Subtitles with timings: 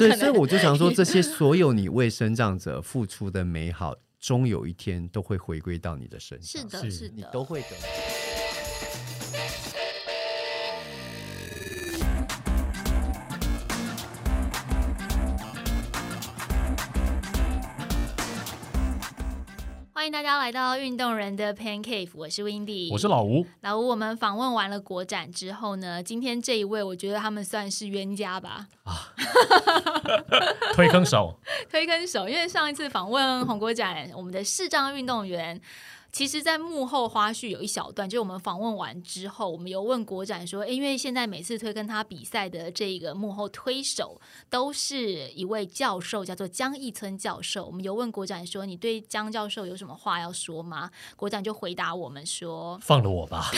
[0.00, 8.29] 所以，所以我就想说，这些所有你为生长者付出的美好，终有一天都会回归到你的身上，是的，是你，都会得。
[20.10, 23.86] 迎大家来到运动人的 Pan Cave，我是 Windy，我是老吴，老吴。
[23.86, 28.66] 我们访问完了国展之后呢，今天这一位，我觉得他们算是冤家吧，
[30.74, 31.38] 推坑手，
[31.70, 32.28] 推坑手。
[32.28, 35.60] 因为上一次访问红国展，我们的视障运动员。
[36.12, 47.64] 其实，在幕后花絮有一小段，就是我们访问完之后，我们有问国展说，诶因为现在每次推跟他比赛的这个幕后推手都是一位教授，叫做江义村教授。
[47.64, 50.90] 我们有问国展说，你对江教授有什么话要说吗？
[51.16, 53.50] 国展就回答我们说， 放了我吧，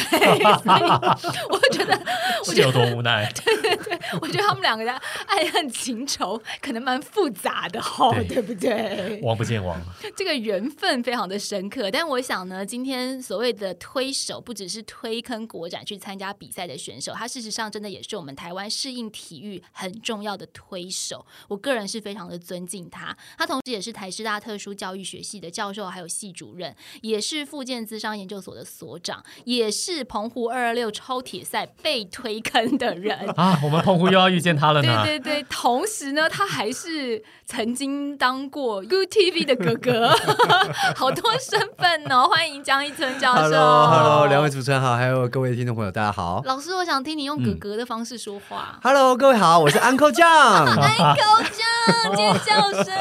[1.48, 2.00] 我觉得，
[2.45, 3.33] 是有多无奈？
[3.45, 4.92] 对对对我觉得他们两个的
[5.27, 9.20] 爱恨情仇可能蛮复杂的哦，对对不对？
[9.23, 9.80] 王不见王，
[10.14, 21.24] 这个缘分非常的深刻，但我想呢，今天所谓的推手，不只是推坑国展去参加比赛的选手，他事实上真的也是我们台湾适应体育很重要的推手。
[21.48, 33.18] 我个人是非常的尊敬他，他同时也是台师大特殊教育学系的教授，还有系主任，也是复健资商研究所的所长，也是澎湖二二六超铁赛被推坑的人。
[33.36, 35.04] 啊，我们澎湖又要遇见他了呢。
[35.04, 40.10] 对对对，同时呢，他还是曾经当过 Good TV 的哥哥，
[40.96, 42.30] 好多身份哦。
[42.33, 43.42] 欢迎江一村教授。
[43.42, 46.41] Hello，Hello，两位主持人好，还有各位听众朋友，大家好。
[46.47, 48.80] 老师，我想听你用哥哥的方式说话。
[48.83, 50.27] Hello，各位好，我是 Uncle 酱，
[50.80, 52.94] 哎， 高酱尖叫声。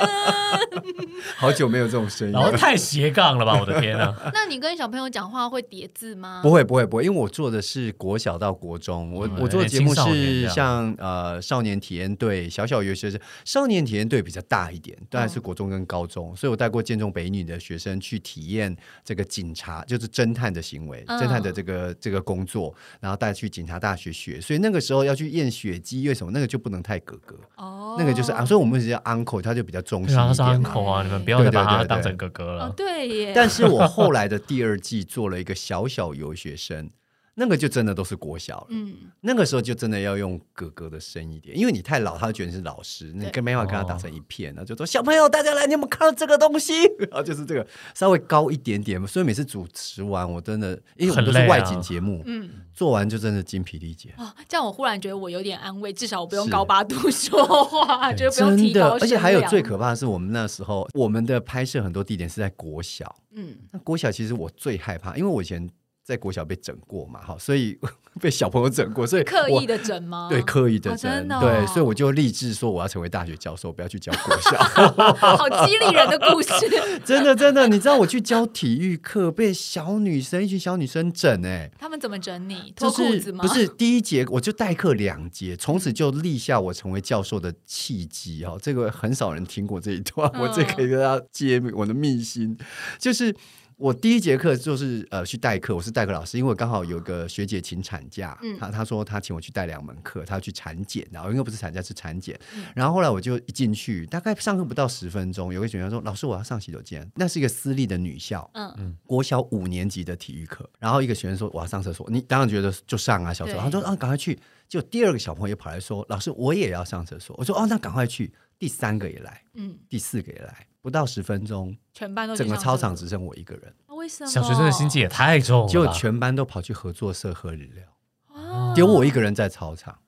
[1.38, 2.52] 好久没有这种声音然后。
[2.52, 4.14] 太斜杠了吧，我的天啊！
[4.34, 6.42] 那你跟小朋友讲话会叠字吗？
[6.44, 30.70] 不会不会不会，因为我做的是国小到国中，我、嗯我做的节目是像呃少年体验队、小小游学生，少年体验队比较大一点，当然是国中跟高中，所以我带过建中北女的学生去体验这个警察，就是侦探的行为，嗯侦探的这个这个工作，然后带去警察大学学，所以那个时候要去验血迹，为什么那个就不能太格格，哦，那个就是啊，所以我们直叫 uncle，他就比较中性对啊，是一点嘛。
[30.74, 32.74] uncle 啊，你们不要再把他当成哥哥哦了，。
[32.76, 33.34] 对耶。
[33.36, 36.90] 但是我后来的第二季做了一个小小游学生，
[37.34, 38.68] 那个就真的都是国小了。
[38.69, 46.74] 嗯，那个时候就真的要用哥哥的声一点，因为你太老，他会觉得你是老师，你跟没办法跟他打成一片，然后就说小朋友大家来，你有没有看到这个东西？
[47.09, 47.66] 然后就是这个
[47.96, 54.13] 稍微高一点点，所以每次主持完我真的，因为我们都是外景节目，嗯做完就真的精疲力竭。
[54.18, 63.56] 哦，这样我忽然觉得我有点安慰，至少我不用高八度说话， 就不用提真的高，而且还有最可怕的是，我们那时候我们的拍摄很多地点是在国小，嗯。
[63.72, 65.69] 那国小其实我最害怕，因为我以前
[66.03, 67.78] 在国小被整过嘛，哈，所以
[68.19, 70.28] 被小朋友整过，所以刻意的整吗？
[70.29, 74.57] 对，刻意的哦整，对，所以我就立志说我要成为大学教授，不要去教国小。
[75.38, 76.50] 好激励人的故事。
[77.06, 81.69] 真的，真的，你知道我去教体育课，被小女生一群小女生整、哎。
[81.78, 82.73] 他们怎么整你？
[82.75, 83.47] 就脱裤子吗？
[83.47, 88.59] 是不是第一节我就代课两节，从此就立下我成为教授的契机哈、哦。
[88.62, 92.57] 这个很少人听过这一段，嗯我这可以跟大家揭我的秘辛，
[93.00, 93.33] 就是
[93.81, 102.64] 我第一节课就是呃去代课，我是代课老师，因为我刚好有个学姐请产假，嗯她她说她请我去带两门课，她要去产检，然后因为不是产假是产检，嗯。
[102.75, 124.30] 然后后来我就一进去，大概上课不到十分钟，有个学生说老师我要上洗手间，那是一个私立的女校，嗯嗯国小五年级的体育课，然后一个学生说我要上厕所，你当然觉得就上啊，小时候，对他说啊赶快去，就第二个小朋友跑来说老师我也要上厕所，我说哦那赶快去，第三个也来，嗯，第四个也来，不到十分钟，全班都整个操场只剩我一个人，啊为什么？
[124.30, 125.88] 小学生的心机也太重结果。
[125.94, 127.86] 全班都跑去合作社喝饮料，
[128.34, 130.00] 啊丢我一个人在操场。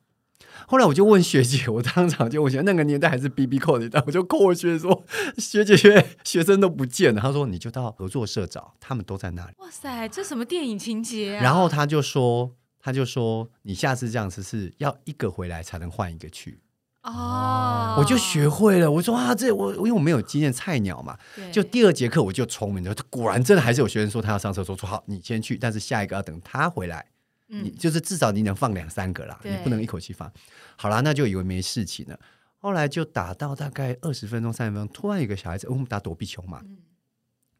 [0.66, 5.04] 后来我就问学姐，我当场就我觉得，那个年代还是 B B 扣年代，我就扣我学姐说，
[5.38, 7.22] 学姐学学生都不见了。
[7.22, 9.54] 她说你就到合作社找，他们都在那里。
[9.58, 11.44] 哇塞，这什么电影情节啊？
[11.44, 16.62] 然后他就说，他就说你下次这样子是要一个回来才能换一个去。
[17.04, 21.18] 哦，我就学会了，我说啊，这我因为我没有经验，菜鸟嘛。
[21.52, 27.06] 就第二节课我就聪明了，果然真的还是有学生说他要上厕所，说好你先去，但是下一个要等他回来。
[27.48, 30.32] 你嗯就是至少你能放两三个啦，你不能一口气放。
[30.78, 32.18] 好啦，那就以为没事情了。
[32.58, 36.78] 后来就打到大概二十分钟、三十分钟，突然有个小孩子，我们打躲避球嘛，嗯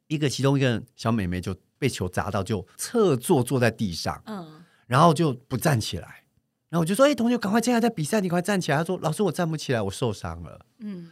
[0.08, 6.23] 一个其中一个小妹妹就被球砸到，就侧坐坐在地上，嗯然后就不站起来。
[6.74, 10.60] 然后我就说：“哎、同学，赶快进来在比赛，你赶快站起来。”他说：“老师，我站不起来，我受伤了。
[10.80, 11.08] 嗯，”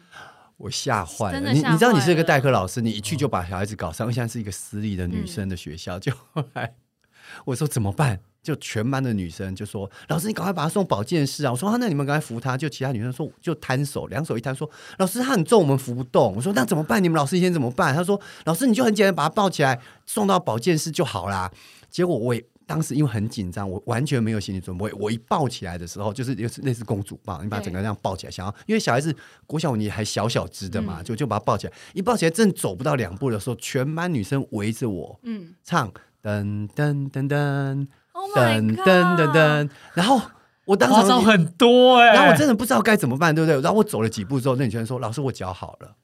[0.57, 1.53] 我吓坏了。
[1.53, 5.99] 你你知道你是一个代课老师，你一去就把小孩子搞伤，现在是一个私立的女生的学校。
[5.99, 6.73] 就后来
[7.45, 8.19] 我说怎么办？
[8.41, 14.67] 就全班的女生就说：“老师，你赶快把他送保健室啊！”我说：“啊，那你们赶快扶他。”就其他女生说就摊手，两手一摊说
[14.97, 17.03] ：“老师，他很重，我们扶不动。”我说：“那怎么办？
[17.03, 21.51] 你们老师一天怎么办？”他说：“老师，你就很简单把他抱起来送到保健室就好啦。”
[21.91, 24.89] 结果我也当时因为很紧张，我完全没有心理准备。
[24.93, 29.13] 我一抱起来的时候，就是就是类似公主抱，你把整个这样抱起来，想要因为小孩子
[29.45, 31.73] 国小你还小小只的嘛，就就把他抱起来。
[31.93, 35.91] 一抱起来，正走不到两步的时候，全班女生围着我嗯唱
[36.23, 37.87] 噔噔噔噔。
[38.13, 40.21] ，Oh 噔噔噔噔，然后
[40.63, 43.59] 我当时，花招很多哎、然后我真的不知道该怎么办，对不对？
[43.59, 45.95] 然后我走了几步之后，那女生说：“老师，我脚好了。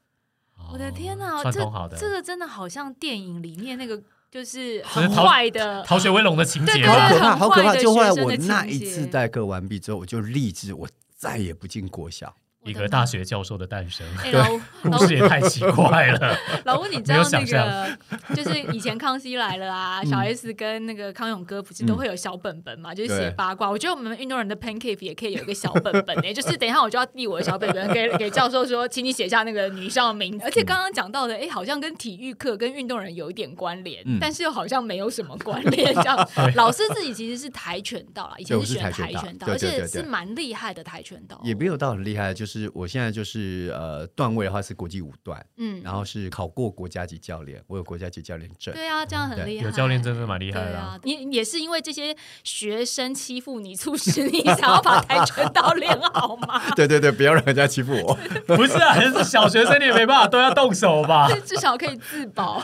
[0.73, 1.61] 我的天哪，哦这
[1.97, 7.75] 这个真的好像电影里面那个就是就是很坏的逃学威龙的情节”好可怕，好可怕！
[7.75, 12.35] 就后来我那一次代课完毕之后，我就立志，我再也不进国小。
[12.67, 14.05] 一个大学教授的诞生，
[14.83, 16.37] 故事也太奇怪了。
[16.65, 17.97] 老吴，你知道那个
[18.35, 23.69] 就是以前康熙来了啊，小 S 跟那个康永哥不是都会有小本本嘛，就是写八卦。
[23.69, 30.45] 我觉得我们运动人的 pancake 也可以有一个小本本诶， 就是等一下我就要递我的小本本给给教授说，请你写下那个女校名字。
[30.45, 35.93] 而且刚刚讲到的，哎，好像跟体育课跟运动人有一点关联，嗯但是又好像没有什么关联。
[35.95, 41.39] 这样，老师自己其实是跆拳道啦，以前是学跆拳道而且是蛮厉害的跆拳道。
[41.43, 48.74] 也没有到很厉害，就是我现在就是呃段位的话是国际五段，嗯，然后是考过国家级教练，我有国家级教练证。
[48.74, 49.65] 对啊，这样很厉害。
[49.65, 56.62] 有教练证是蛮厉害的啊对啊，你也是因为这些学生欺负你，促使你想要把跆拳道练好吗？
[56.75, 58.18] 对对对，不要让人家欺负我。
[58.56, 61.30] 不是啊，是小学生你也没办法都要动手吧？
[61.45, 62.59] 至少可以自保。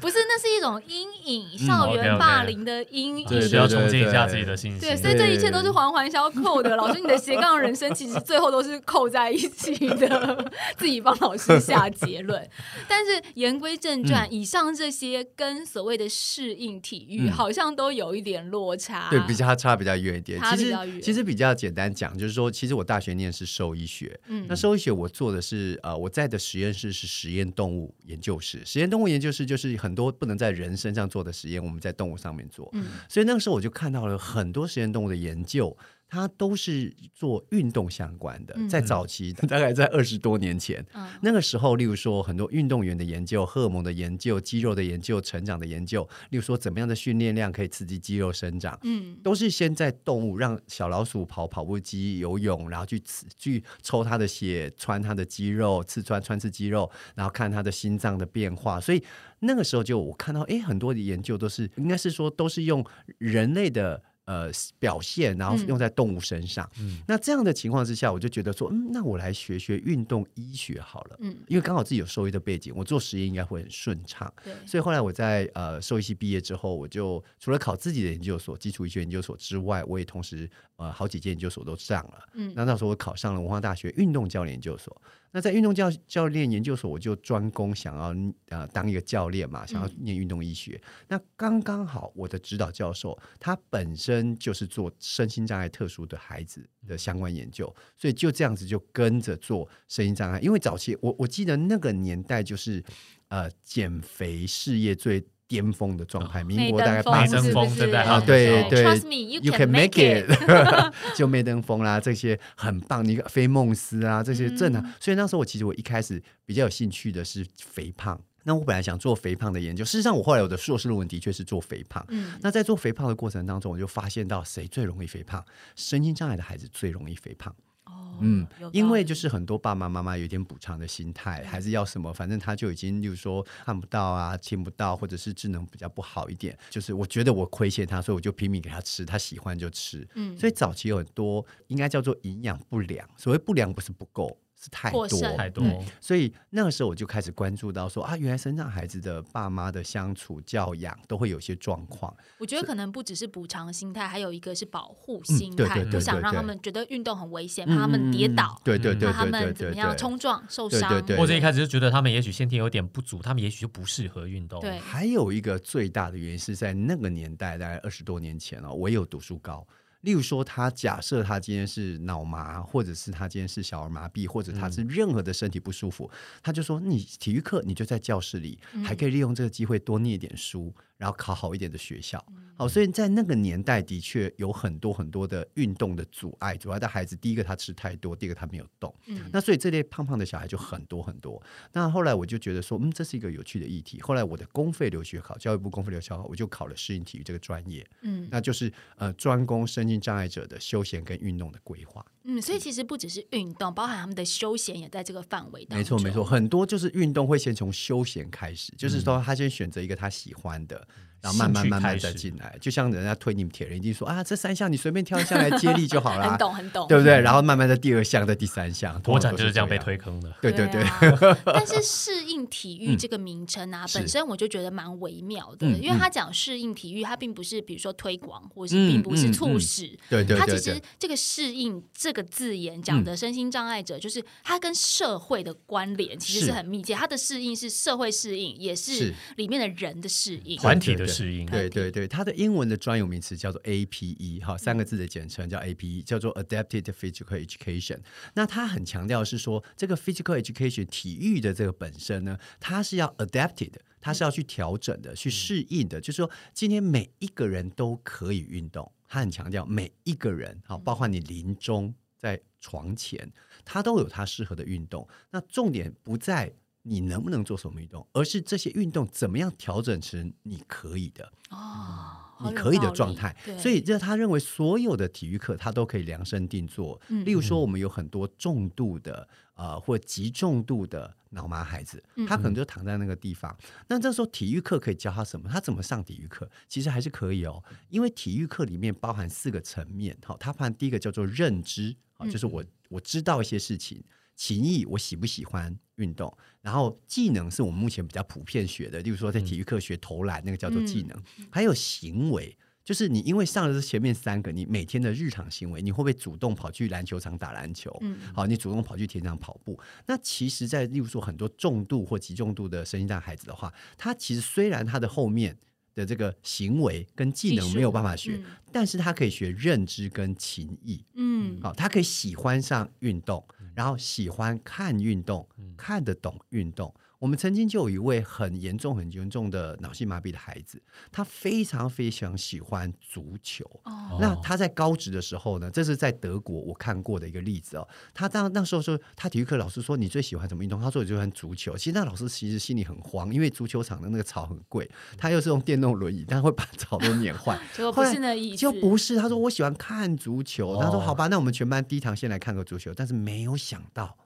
[0.00, 3.26] 不是，那是一种阴影，校园霸凌的阴影。
[3.26, 4.80] 对需要重建一下自己的信心。
[4.80, 6.76] 对，所以这一切都是环环相扣的。
[6.76, 12.48] 老师，你的斜杠人生其实最后都是扣在一起的， 自己帮老师下结论。
[12.88, 19.08] 但是言归正传，以上这些跟所谓的适应体育嗯好像都有一点落差。
[19.10, 20.40] 对，比较差比较远一点。
[20.42, 28.62] 其实比较远其实比较简单讲，就是说，其实我大学念的是兽医学，嗯那兽医学我做的是呃，我在的实验室是实验动物研究室。
[28.64, 32.68] 实验动物研究室就是很多不能在人身上做的实验，我们在动物上面做。
[32.72, 35.76] 嗯所以那个时候我就看到了很多实验动物的研究。
[36.08, 58.80] 它都是做运动相关的，嗯在早期，大概在二十多年前，嗯那个时候，例如说很多运动员的研究、荷尔蒙的研究、肌肉的研究、成长的研究，例如说怎么样的训练量可以刺激肌肉生长，嗯都是先在动物让小老鼠跑跑步机、游泳，然后去刺去抽它的血、穿它的肌肉、刺穿穿刺肌肉，然后看它的心脏的变化。
[58.80, 59.04] 所以
[59.40, 62.82] 那个时候就我看到，哎，很多的研究都是应该是说都是用
[63.18, 64.02] 人类的。
[64.28, 74.30] 呃，表现然后嗯用在动物身上，嗯那这样的情况之下，我就觉得说，嗯，那我来学学运动医学好了，嗯，因为刚好自己有兽医的背景，我做实验应该会很顺畅。
[74.44, 80.46] 对，所以后来我在呃兽医系毕业之后，我就除了考自己的研究所基础医学研究所之外，我也同时
[80.76, 82.28] 呃好几间研究所都上了。
[82.34, 84.94] 嗯那那时候我考上了文化大学运动教练研究所。
[85.30, 88.14] 那在运动教教练研究所，我就专攻想要
[88.48, 90.80] 呃当一个教练嘛，想要念运动医学。
[91.06, 100.40] 那刚刚好，我的指导教授他本身就是做身心障碍特殊的孩子的相关研究，所以就这样子就跟着做身心障碍。
[100.40, 102.82] 因为早期我我记得那个年代就是
[103.28, 110.26] 呃减肥事业最巅峰的状态，民国大概八美十登峰正在啊，夯对对 Trust me, you can make it
[111.16, 113.02] 就梅登峰啦，这些很棒。
[113.04, 114.82] 你菲梦斯啊，这些正啊。
[114.84, 118.20] 嗯所以那时候我其实我一开始比较有兴趣的是肥胖。
[118.44, 122.04] 那我本来想做肥胖的研究，事实上我后来我的硕士论文的确是做肥胖。
[122.08, 125.42] 嗯那在做肥胖的过程当中，我就发现到谁最容易肥胖？
[125.74, 127.54] 身心障碍的孩子最容易肥胖。
[127.88, 140.04] 哦嗯，因为就是很多爸爸妈妈有点补偿的心态，孩子要什么，反正他就已经，例如说看不到啊、听不到，或者是智能比较不好一点，就是我觉得我亏欠他，所以我就拼命给他吃，他喜欢就吃。
[140.14, 140.36] 嗯。
[140.36, 152.12] 所以早期有很多应该叫做营养不良，所谓不良不是不够，是太多太多，嗯所以那个时候我就开始关注到说啊，原来身障孩子的爸妈的相处教养都会有些状况。
[152.38, 159.96] 我觉得可能不只是补偿心态，还有一个是保护心态，不想让他们觉得运动很危险，怕他们跌倒，嗯对对对怕他对对对们怎么样。
[159.96, 160.88] 冲撞受伤。
[160.90, 164.60] 对对对或者一开始就觉得他们也许先天有点不足，他们也许就不适合运动。
[164.60, 169.66] 对还有一个最大的原因是在那个年代，大概二十多年前哦，我也有读书高。
[170.02, 176.08] 例如说，他假设他今天是脑麻，或者是他今天是小儿麻痹，或者他是任何的身体不舒服，
[176.42, 182.22] 他就说你体育课你就在教室里，还可以利用这个机会多念一点书，然后考好一点的学校。
[182.54, 187.14] 好，所以在那个年代的确有很多很多的运动的阻碍，阻碍到孩子。
[187.14, 188.92] 第一个他吃太多，第二个他没有动。
[189.06, 191.40] 嗯那所以这类胖胖的小孩就很多很多。
[191.72, 194.00] 那后来我就觉得说，嗯，这是一个有趣的议题。
[194.00, 202.04] 后来我的公费留学考，教育部公费留学考，我就考了适应体育这个专业，嗯那就是呃专攻身心障碍者的休闲跟运动的规划。
[202.24, 205.78] 嗯，所以其实不只是运动，包含他们的休闲也在这个范围当中。
[205.78, 211.17] 没错，没错，很多就是运动会先从休闲开始，就是嗯说他先选择一个他喜欢的，mm.
[211.22, 212.56] 然后慢慢慢慢再进来。
[212.60, 217.18] 就像人家推你们铁人，一定说啊，这三项你随便挑一项来接力就好了很，懂很懂，对不对？
[217.20, 219.78] 然后慢慢在第二项，在第三项，拓展就是这样被。
[219.78, 220.34] 推坑的。
[220.42, 229.96] 对对对，啊但是 适应体育嗯这个名称啊，是本身我就觉得蛮微妙的，嗯因为他讲适应体育，它并不是比如说推广，或是嗯并不是促使。
[230.10, 236.92] 对对他其实对对，这个适应这个字眼讲的身心障碍者，就是他跟社会的关联其实是是很密切。
[236.92, 240.58] 他的适应是社会适应，也是是里面的人的适应。
[240.58, 248.00] 团体对对的适应，对对对，它的英文的专有名词叫做 APE，哈，三个字的简称叫 APE，叫做 Adapted Physical Education。
[248.34, 256.00] 那它很强调是说，这个 Physical Education 体育的这个本身呢，它是要 adapted 的，它是要去调整的、去适应的。
[256.00, 263.32] 就是说，今天每一个人都可以运动，它很强调每一个人，好，包括你临终在床前，
[263.64, 265.08] 他都有他适合的运动。
[265.30, 266.52] 那重点不在。
[266.88, 271.30] 你能不能做什么运动，而是这些运动怎么样调整成你可以的。
[271.50, 277.00] 哦，你可以的状态，所以这他认为所有的体育课他都可以量身定做。
[277.08, 283.56] 嗯例如说，我们有很多重度的呃或极重度的脑麻孩子，嗯他可能就躺在那个地方。
[283.88, 285.48] 那这时候体育课可以教他什么？
[285.50, 286.48] 他怎么上体育课？
[286.68, 290.16] 其实还是可以哦，因为体育课里面包含四个层面。
[290.24, 294.04] 好，它包含第一个叫做认知，好，嗯就是我我知道一些事情。
[294.38, 296.32] 情谊，我喜不喜欢运动？
[296.62, 301.22] 然后技能是我们目前比较普遍学的，例如说在体育课学投篮，那个叫做技能。
[301.50, 307.94] 还有行为，就是你因为上了这前面三个，你每天的日常行为，你会不会主动跑去篮球场打篮球？
[308.00, 309.76] 嗯好，你主动跑去田场跑步。
[310.06, 315.58] 那其实，在例如说很多重度或极重度的身心障碍孩子的话，他其实虽然他的后面
[315.96, 321.04] 的这个行为跟技能没有办法学，嗯但是他可以学认知跟情谊。
[321.14, 323.44] 嗯好，他可以喜欢上运动，
[323.78, 326.92] 然后喜欢看运动，看得懂运动。
[327.18, 333.64] 我们曾经就有一位很严重、很严重的脑性麻痹的孩子，他非常非常喜欢足球。
[333.84, 337.86] 哦那他在高职的时候呢，这是在德国我看过的一个例子哦。
[338.14, 340.80] 他当那时候说，他体育课老师说你最喜欢什么运动？
[340.80, 341.76] 他说我最喜欢足球。
[341.76, 347.58] 其实那老师其实心里很慌，因为足球场的那个草很贵，他又是用电动轮椅，但会把草都碾坏。
[347.74, 350.70] 结果不是那意思，就不是，他说我喜欢看足球。
[350.72, 352.92] 哦他说好吧，那我们全班第一堂先来看个足球。
[352.94, 354.16] 但是没有想到，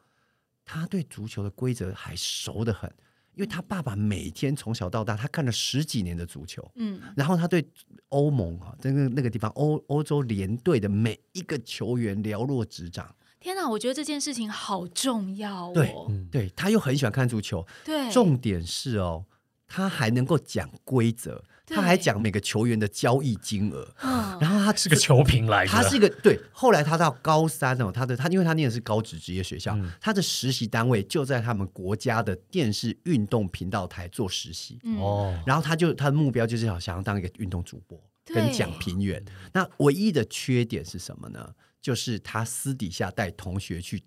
[0.72, 2.90] 他对足球的规则还熟得很，
[3.34, 6.66] 因为他爸爸每天从小到大，他看了十几年的足球。
[6.76, 7.62] 嗯然后他对
[8.08, 15.72] 欧盟啊，那个那个地方欧欧洲联队的每一个球员了若指掌，天哪，我觉得这件事情好重要哦。
[15.74, 17.66] 对嗯对，他又很喜欢看足球。
[17.84, 19.26] 对，重点是哦，
[19.68, 24.38] 他还能够讲规则，对他还讲每个球员的交易金额，嗯。
[24.40, 34.98] 然后他是个球评来的，他是一个对，后来他到高三哦，他的他因为他念的是高职职业学校，嗯他的实习单位就在他们国家的电视运动频道台做实习，嗯。
[34.98, 38.36] 哦，然后他就他的目标就是想想要当一个运动主播对。
[38.36, 39.22] 跟讲评员。
[39.52, 41.54] 那唯一的缺点是什么呢？
[41.80, 44.00] 就是他私底下带同学去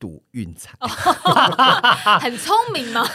[0.00, 0.74] 赌运彩。
[0.80, 0.88] 哦
[2.18, 3.06] 很聪明嘛。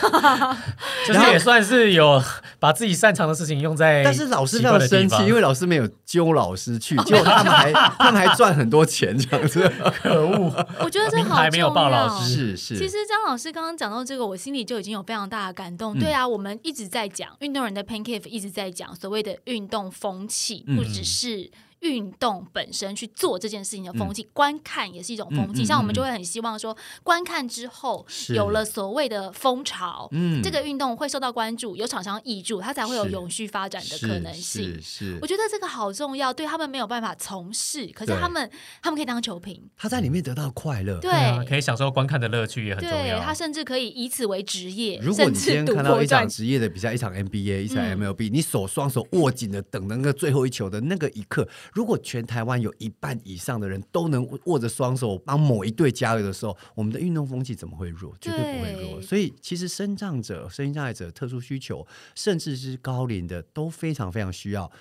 [1.06, 2.24] 就是也算是有
[2.60, 9.70] 把自己擅长的事情用在，但是老师非常生气，因为老师没有揪老师去，结果他们还 他们还赚很多钱这样子。
[10.02, 15.98] 可恶，我觉得这名好牌没有报老师是是，其实张老师刚刚讲到这个，我心里就已经有非常大的感动。
[15.98, 21.50] 嗯对啊，我们一直在讲运动人的 Pancake 一直在讲所谓的运动风气，嗯不只是。
[21.86, 25.62] 运动本身去做这件事情的风气，观看也是一种风气。
[25.62, 30.42] 嗯嗯像我们就会很希望说，观看之后有了所谓的风潮，嗯。
[30.44, 34.76] 这个运动会受到关注，有厂商挹注，它才会有永续发展的可能性。
[34.76, 35.20] 是是。
[35.22, 38.50] 我觉得这个好重要，对他们没有办法从事，可是他们
[38.82, 41.00] 他们可以当球评，他在里面得到快乐。
[41.00, 41.12] 对。
[41.12, 43.20] 对啊，可以享受观看的乐趣也很重对要。
[43.20, 47.98] 他甚至可以以此为职业，如果你今天甚至赌看到一场职业的比赛，一场 NBA，一场嗯。
[47.98, 58.16] MLB，、你手双手握紧的等那个最后一球的那个一刻，如果全台湾有一半以上的人都能握着双手帮某一对加油的时候，我们的运动风气怎么会弱？
[58.20, 59.02] 绝对不会弱。
[59.02, 64.72] 所以其实身障者、身心障碍者、特殊需求，甚至是高龄的，都非常非常需要。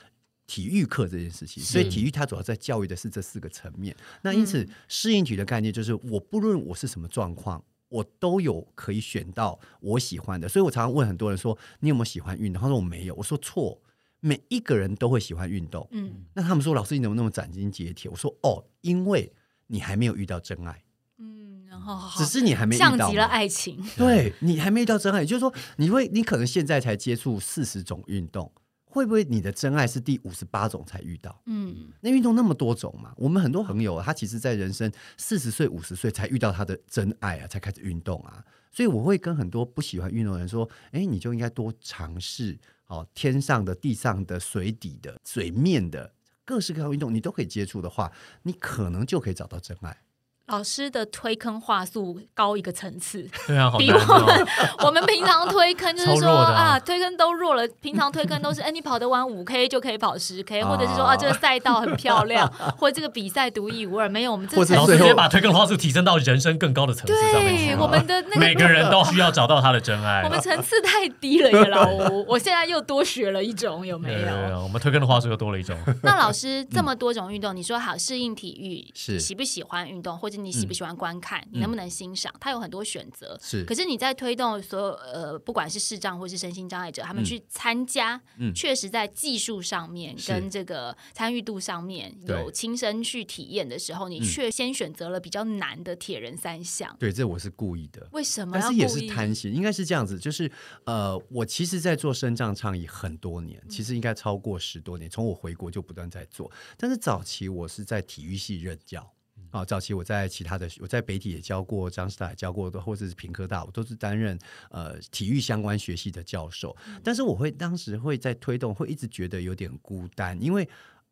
[0.47, 3.97] 体育课这件事情，所以体育它主要在教育的是这四个层面。
[4.21, 10.47] 那因此，适应体育的概念就是，我不论我是什么状况，我都有可以选到我喜欢的。
[10.47, 13.81] 所以我常常问很多人说：“你有没有喜欢运动？”他说：“我没有。”我说：“错，
[14.27, 15.87] 每一个人都会喜欢运动。
[15.91, 19.31] 嗯那他们说：“老师，你怎么那么斩钉截铁？”我说：“哦，因为
[19.67, 20.83] 你还没有遇到真爱，
[21.19, 28.51] 嗯，然后只是你还没遇到像极了爱情，对你还没遇到真爱，也就是说，你会，你可能现在才接触四十种运动，
[28.87, 31.43] 会不会你的真爱是第五十八种才遇到？
[31.45, 38.43] 嗯那运动那么多种嘛，我们很多朋友啊他其实在人生四十岁、五十岁才遇到他的真爱啊，才开始运动啊。
[38.73, 46.15] 所以我会跟很多不喜欢运动的人说：“哎，你就应该多尝试哦，天上的、地上的、水底的、水面的
[46.45, 48.13] 各式各样运动，你都可以接触的话，
[48.43, 50.04] 你可能就可以找到真爱。
[50.47, 54.47] 老师的推坑话术高一个层次，对啊，好比我们哦。
[54.85, 57.67] 我们平常推坑就是说啊啊，推坑都弱了。
[57.81, 62.47] 平常推坑都是，哎，你跑得完五 K 就可以跑十 K，啊或者是说啊，这个赛道很漂亮，
[62.77, 64.07] 或者这个比赛独一无二。
[64.07, 67.77] 没有，我们这或者才老师最后直接把推坑话术提升到人生更高的层次上面对。
[67.83, 70.23] 我们的那个每个人都需要找到他的真爱。
[70.25, 72.23] 我们层次太低了耶，老吴。
[72.29, 74.63] 我现在又多学了一种，有没有对对有？
[74.63, 75.75] 我们推坑的话术又多了一种。
[76.03, 82.33] 那老师这么多种运动，你说好适应体育，是喜不喜欢运动，或者你喜不喜欢观看，你能不能欣赏？
[82.41, 83.39] 它有很多选择。
[83.43, 96.97] 是可是你在推动所有呃，不管是视障或是身心障碍者，他们嗯去参加，嗯确实在技术上面跟这个参与度上面有亲身去体验的时候，你嗯却先选择了比较难的铁人三项。
[96.99, 98.09] 对，这我是故意的。
[98.13, 98.89] 为什么但是也？
[98.95, 100.49] 是贪心，应该是这样子，就是
[100.85, 106.49] 呃，我其实，在做身障倡议很多年，其实应该超过十多年，从我回国就不断在做。
[106.77, 109.14] 但是早期我是在体育系任教。
[109.55, 114.37] 啊，早期我在其他的，我在北体也教过，张师大也教过，或者是平科大，我都是担任
[114.69, 116.77] 呃体育相关学系的教授。
[117.05, 120.69] 但是我会当时会在推动，会一直觉得有点孤单，因为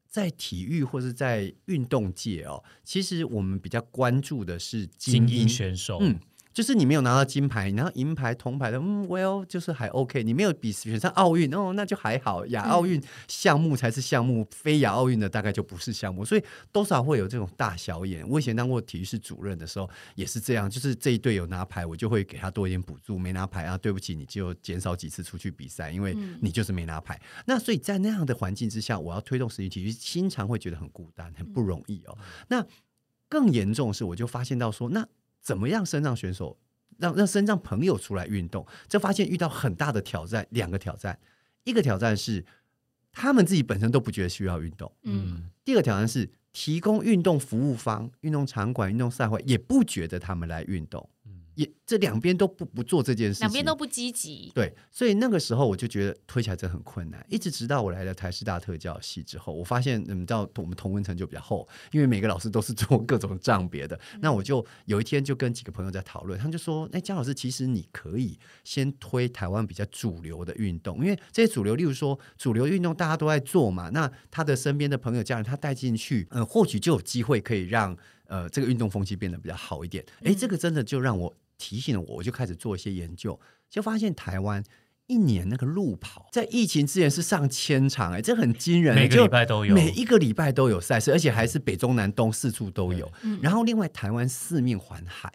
[0.08, 6.18] 在体育或是在运动界哦，其实我们比较关注的是精英英选手，嗯，
[6.52, 10.22] 就是你没有拿到金牌，你拿到银牌、铜牌的，嗯，well，就是还 OK。
[10.22, 12.44] 你没有比选上奥运，哦，那就还好。
[12.46, 18.28] 亚奥运项目才是项目，非亚奥运的大概就不是项目，所以多少会有这种大小眼。
[18.28, 27.20] 我以前当过体育室主任的时候也是这样，就是这一队有拿牌，我就会给他多一点补助；没拿牌啊，对不起，你就减少几次出去比赛，因为你就是没拿牌。
[27.46, 32.18] 那所以在那样的环境之下，我要推动实体体育，经常会觉得很孤单，很不容易哦。
[32.48, 32.64] 那
[33.28, 35.06] 更严重的是，我就发现到说，那
[35.42, 36.56] 怎么样身障选手
[36.98, 38.64] 让让身障朋友出来运动？
[38.88, 41.18] 这发现遇到很大的挑战，两个挑战，
[41.64, 42.44] 一个挑战是
[43.10, 51.08] 他们自己本身都不觉得需要运动，嗯，第二个挑战是提供运动服务方、运动场馆、运动赛会也不觉得他们来运动，
[51.54, 54.50] 也这两边都不不做这件事情，两边都不积极。
[54.54, 63.98] 对，所以那个时候我就觉得推起来真的很困难，一直直到我来了台师大特教系之后，我发现你们知道我们同温层就比较厚，因为每个老师都是做各种账别的。
[64.20, 77.96] 那我就有一天就跟几个朋友在讨论，他们就说：“哎，姜老师，其实你可以先推台湾比较主流的运动，因为这些主流，例如说主流运动大家都在做嘛，那他的身边的朋友、家人他带进去，嗯、或许就有机会可以让
[78.32, 80.02] 呃这个运动风气变得比较好一点。
[80.24, 84.64] 哎，这个真的就让我提醒了我，我就开始做一些研究，就发现台湾
[85.06, 93.12] 一年那个路跑在疫情之前是上千场，哎，这很惊人，每个礼拜都有每一个礼拜都有赛事，而且还是北中南东四处都有。
[93.22, 95.30] 嗯然后另外台湾四面环海。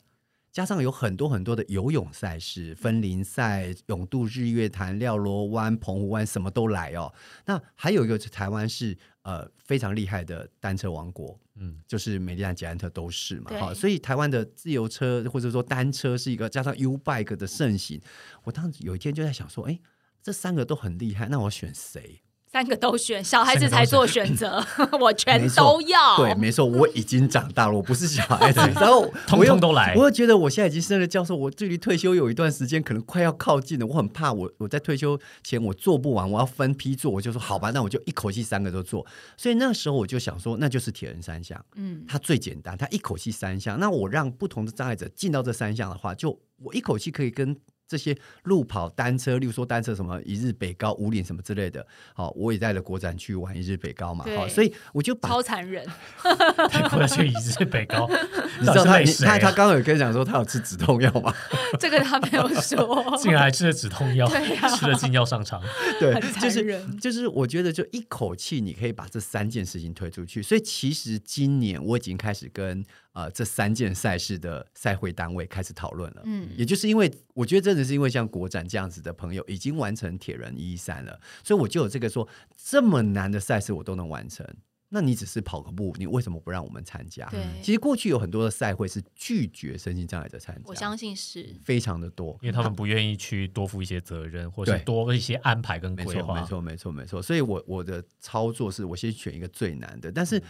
[0.57, 7.13] 加上有很多很多的游泳赛事，分林赛、永渡日月潭、廖罗湾、澎湖湾，什么都来哦。
[7.45, 18.01] 那还有一个台湾是呃非常厉害的单车王国，嗯，就是美利安、捷安特都是嘛，对哈，所以台湾的自由车或者说单车是一个加上 U bike 的盛行。
[18.43, 19.79] 我当时有一天就在想说，哎，
[20.23, 22.23] 这三个都很厉害，那我选谁？
[22.51, 24.65] 三个都选，小孩子才做选择，
[24.99, 26.17] 我全都要。
[26.17, 28.59] 对，没错，我已经长大了，我不是小孩子。
[28.79, 33.85] 然后通我又通都来我又觉得我现在已经升了教授，我距离退休有一段时间，可能快要靠近了。
[33.85, 39.05] 我很怕我我在退休前我做不完，我要分批做，我就说好吧，那我就一口气三个都做。
[39.35, 43.79] 所以那时候我就想说，那就是铁人三项，嗯，它最简单，它一口气三项。
[43.79, 47.55] 那我让不同的障碍者进到这三项的话，就我一口气可以跟
[47.87, 55.85] 这些路跑、单车，例如说单车什么一日北高、五岭什么之类的，好，我也带了国展去玩一日北高嘛，对好，所以我就把超残忍。
[56.71, 58.07] 带国的去一日北高，
[58.59, 61.33] 你知道他啊他他刚刚有跟你讲说他有吃止痛药吗？
[61.79, 63.17] 这个他没有说。
[63.17, 65.61] 竟然还吃了止痛药，啊吃了禁药上场，
[65.99, 72.83] 对很，残就是忍就是我觉得就一口气你可以把这三件事情推出去，所以其实今年我已经开始跟
[73.17, 76.21] 呃这三件赛事的赛会单位开始讨论了。
[76.25, 84.45] 嗯也就是因为我觉得真的是因为像国展这样子的朋友已经完成铁人一一三了，所以我就有这个说这么难的赛事我都能完成。
[84.89, 87.27] 那你只是跑个步，你为什么不让我们参加？
[87.29, 91.53] 对其实过去有很多的赛会是拒绝身心障碍者参加，我相信是。
[91.61, 96.39] 非常的多，因为他们不愿意去多负一些责任，或是多一些安排跟没错，规划。
[96.39, 97.21] 没错，没错，没错。
[97.21, 100.41] 所以我我的操作是我先选一个最难的，但是，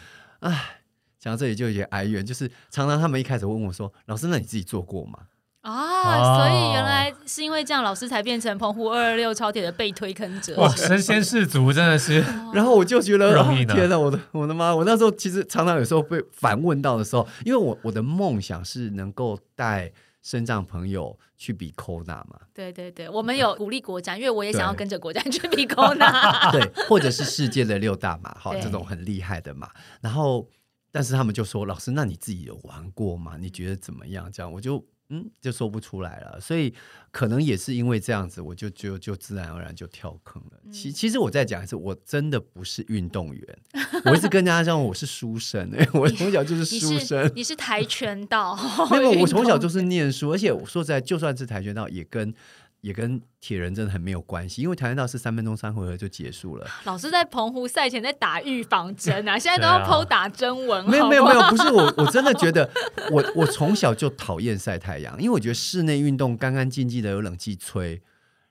[0.42, 0.82] 唉，
[1.20, 5.20] 讲到这里就有点哀怨，就是常常他们一开始问我说：“老师，那你自己做过吗
[5.62, 10.56] 啊，所以原来是因为这样，老师才变成澎湖二二六超铁的被推坑者。
[10.56, 14.74] 哇，身先士卒真的是，？”然后我就觉得，不容易呢啊天哪，我的我的妈！
[14.74, 26.52] 我那时候其实常常有时候被反问到的时候，因为我我的梦想是能够带身障朋友去比 Kona 嘛，对对对，我们有鼓励国展，因为我也想要跟着国展去比 Kona。
[26.52, 29.70] 对，或者是世界的六大马，哈，对这种很厉害的马。
[30.02, 30.48] 然后，
[30.92, 33.38] 但是他们就说：“老师，那你自己有玩过吗？
[33.38, 36.40] 你觉得怎么样？”这样我就嗯就说不出来了。
[36.40, 36.74] 所以
[37.12, 40.60] 可能也是因为这样子，我就就就自然而然就跳坑了。
[40.66, 43.60] 嗯其其实我再讲一次，我真的不是运动员，
[44.06, 47.32] 我一直跟大家讲我是书生、欸， 我从小就是你是书生。
[47.36, 48.58] 你是跆拳道，
[48.92, 52.34] 没有，我从小就是念书，而且我说实在，就算是跆拳道，也跟
[52.88, 56.66] 也跟铁人真的很没有关系，因为跆拳道是三分钟三回合就结束了。
[56.86, 62.70] 老师在澎湖赛前在打预防针啊， 现在都要剖打针纹，没有没有没有，不是我，我真的觉得
[63.12, 68.02] 我我从小就讨厌晒太阳，因为我觉得室内运动干干净净的有冷气吹，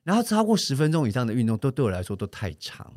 [0.05, 2.93] 然后超过十分钟以上的运动都对我来说都太长，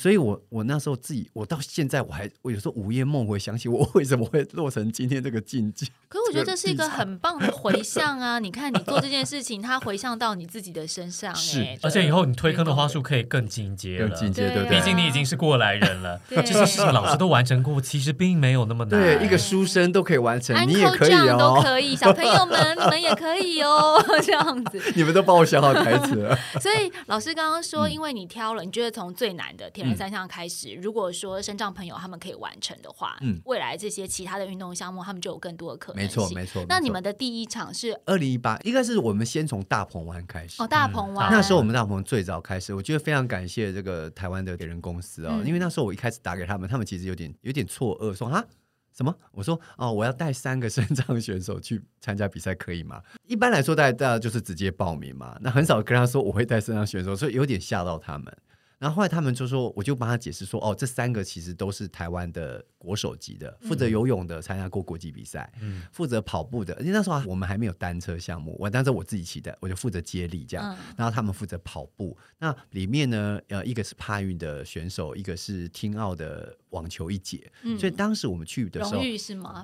[0.00, 5.86] 所以我我那时候自己，我到现在我还我有时候午夜梦回想起我 为什么会落成今天这个境界。
[6.08, 8.38] 可是我觉得这是一个很棒的回向啊！
[8.38, 14.08] 你看，你做这件事情，它回向到你自己的身上、是哎而且以后你推坑的花束可以更进阶了。
[14.08, 14.78] 更进阶，对啊对不对？
[14.78, 18.98] 毕竟你已经是过来人了， 对这些事情老师都完成过，其实并没有那么难。
[18.98, 21.60] 对一个书生都可以完成，安你也可以扣这样都哦。
[21.62, 24.80] 可以，小朋友们你们也可以哦，这样子。
[24.96, 26.34] 你们都帮我想好台词了。
[26.60, 36.08] 所以老师刚刚说，嗯因为你挑了，你觉得从最难的铁三项开始，如果说身障朋友他们可以完成的话，嗯未来这些其他的运动项目，他们就有更多的可能没。
[36.08, 36.64] 错没错。
[36.68, 48.44] 那你们的第一场是二零一八应该是我们先从大鹏湾开始哦大鹏湾，那时候我们大鹏最早开始，我觉得非常感谢这个台湾的铁人公司啊、嗯因为那时候我一开始打给他们，他们其实有点有点错愕，说啊
[48.92, 49.14] 什么？
[49.32, 53.00] 我说哦，我要带三个身障选手去参加比赛，可以吗？
[53.26, 58.36] 一般来说，大家大家就是直接报名嘛，那很少跟他说我会带身障选手，所以有点吓到他们。
[58.80, 65.82] 然后后来他们就说，我就帮他解释说，哦，这三个其实都是台湾的国手级的，负责游泳的参加过国际比赛，嗯。
[65.92, 70.94] 负责跑步的，而且那时候我们还没有单车项目，我单车我自己骑的，我就负责接力这样，嗯。
[70.96, 72.16] 然后他们负责跑步。
[72.38, 77.78] 那里面呢，呃，一个是帕运的选手，一个是听奥的网球一姐，嗯。
[77.78, 79.02] 所以当时我们去的时候？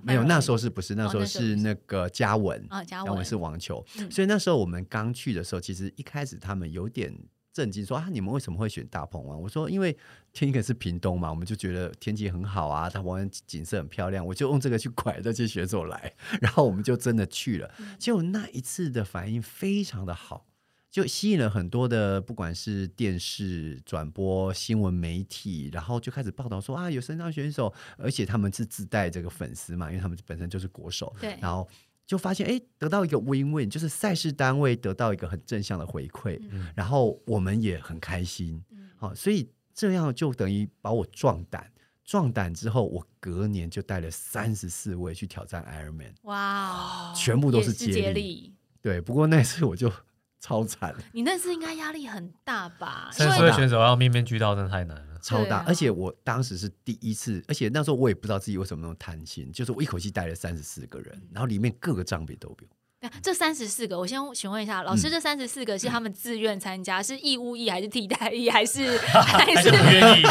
[0.03, 0.95] 没有，那时候是不是？
[0.95, 4.11] 那时候是是那个嘉文啊嘉文文是网球，嗯。
[4.11, 7.17] 所以那时候我们刚去的时候，其实一开始他们有点
[7.57, 9.41] 震惊，说啊，你们为什么会选大鹏湾？
[9.41, 9.97] 我说因为
[10.35, 17.73] 天一个是屏东嘛，我们就觉得天气很好啊，大鹏湾景色很漂亮，我就用这个去拐这些选手来，然后我们就真的去了。
[17.79, 20.45] 嗯结果那一次的反应非常的好。
[20.89, 31.69] 就吸引了很多的，不管是电视转播、新闻媒体，然后就开始报道说啊，有身障选手，而且他们是自带这个粉丝嘛，因为他们本身就是国手，对然后
[32.07, 38.63] 就发现哎，得到一个 win-win，就是赛事单位得到一个很正向的回馈，嗯然后我们也很开心，
[38.97, 41.71] 好、所以这样就等于把我壮胆。
[42.05, 48.23] 壮胆之后，我隔年就带了三十四位去挑战 Ironman，哇哦，全部都是接力。
[48.23, 48.55] 力。
[48.81, 49.93] 对，不过那次我就
[50.41, 53.09] 超惨，你那次应该压力很大吧？
[53.13, 55.19] 因三十四位选手要面面俱到，真的太难了。
[55.21, 62.69] 超大，啊而且我当时是第一次，而且那时候我也不知道自己为什么那么贪心，就是我一口气带了三十四个人，然后里面各个账别都有。
[62.99, 64.97] 对这三十四个，我先询问一下老嗯。
[64.97, 70.23] 师，这三十四个是他们自愿参加，是义务役还是替代役，还是 还还是是不愿意，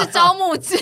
[0.00, 0.74] 是招募制，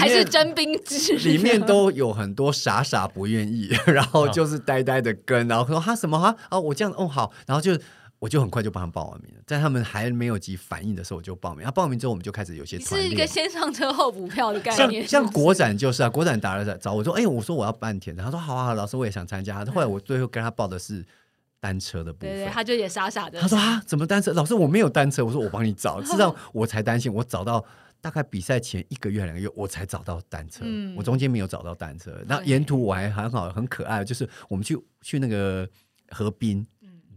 [0.00, 1.12] 还是征兵制？
[1.18, 6.18] 里面都有很多傻傻不愿意，然后就是呆呆的跟，然后说他什么？
[6.18, 7.78] 哈哦我这样哦好，然后就
[8.24, 13.26] 我就很快就帮他们报完名了，在他们还没有及反应的时候我就报名，然后报名之后我们就开始有些你是一个。
[13.26, 19.62] 先上车后补票的概念，像国展就是啊，国展打了找我说，哎、我说我要半天的，他说好啊，好老师我也想参加。
[19.66, 21.04] 后来我最后跟他报的是
[21.60, 23.38] 单车的部分，对对，他就也傻傻的。
[23.38, 24.32] 他说啊，怎么单车？
[24.32, 26.00] 老师我没有单车，我说我帮你找。
[26.00, 27.62] 事实上我才担心，我找到
[28.00, 32.18] 大概比赛前一个月两个月，我才找到单车，嗯我中间没有找到单车。
[32.26, 35.68] 那沿途我还很好很可爱，就是我们去去那个
[36.08, 36.66] 河滨。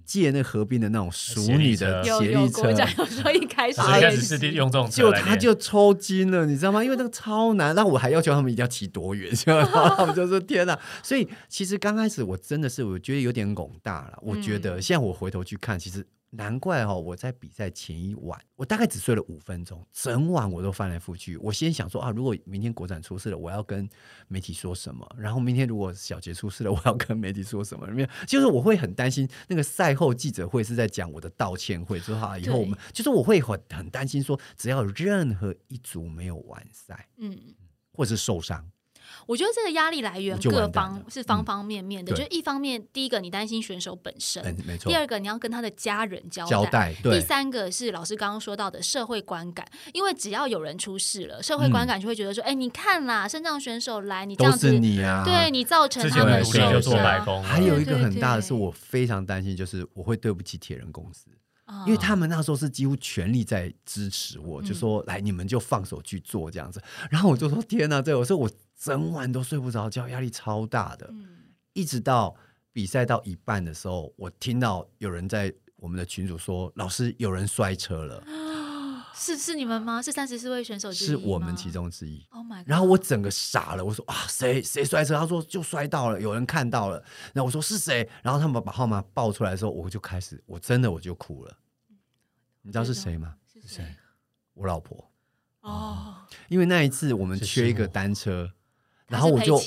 [0.08, 6.82] 嗯借那河边的那种熟女的有有协力车，国展有说一开始一开始是用这种车就来练他就抽筋了，你知道吗？
[6.82, 10.80] 因为那个超难，那我还要求他们一定要骑多远，然后他们就说天哪！
[11.04, 14.17] 所以其实刚开始我真的是我觉得有点拱大了。
[14.22, 16.06] 我觉嗯得现在我回头去看，其实
[16.38, 21.36] 难怪哦，我在比赛前一晚，我大概只睡了五分钟，整晚我都翻来覆去。
[21.38, 23.89] 我先想说啊，如果明天国展出事了，我要跟
[24.28, 25.04] 媒体说什么？
[25.17, 27.88] 然后明天如果小杰出事了，我要跟媒体说什么？
[27.88, 37.36] 没有，就是我会很担心那个赛后记者会是在讲我的道歉会，说啊，以后我们就是我会很很担心说，只要任何一组没有完赛，嗯，
[37.91, 38.63] 或者是受伤。
[39.26, 44.89] 我觉得这个压力来源各方是方方面面的，嗯就是一方面，第一个你担心选手本身，嗯，没错。
[44.89, 61.28] 第，二个你要跟他的家人交交代第三个是老师刚刚说到的社会观感，因为只要有人出事了，社会观感就会觉得说，哎、你看啦，肾脏选手来，你这都样子，是你啊，对你造成他们受努力就做白伤，还有一个很大的是，我非常担心，就是我会对不起铁人公司。
[61.67, 66.82] 啊因为他们那时候是几乎全力在支持我，嗯就说来你们就放手去做这样子。
[67.12, 71.08] 然后我就说天哪，对我说我整晚都睡不着觉，压力超大的。
[71.12, 71.27] 嗯
[71.73, 72.36] 一直到
[72.73, 78.23] 比赛到一半的时候，我听到有人在我们的群组说：“老师，有人摔车了。
[79.17, 80.01] 是是你们吗？
[80.01, 81.71] 是三十四位选手”之一是我们其。
[81.71, 82.25] 中之一。
[82.30, 82.69] Oh my god！
[82.69, 85.15] 然后我整个傻了，我说啊，谁谁摔车？
[85.17, 86.97] 他说就摔到了，有人看到了。
[87.34, 88.08] 然后我说是谁？
[88.23, 91.58] 然后他们把号码报出来的时候，我就开始，我真的我就哭了。
[92.62, 93.36] 你知道是谁吗？
[93.51, 93.95] 是谁？
[94.53, 95.12] 我老婆。
[95.62, 96.15] 哦，
[96.47, 98.49] 因为那一次我们缺一个单车，
[99.08, 99.58] 然后我就，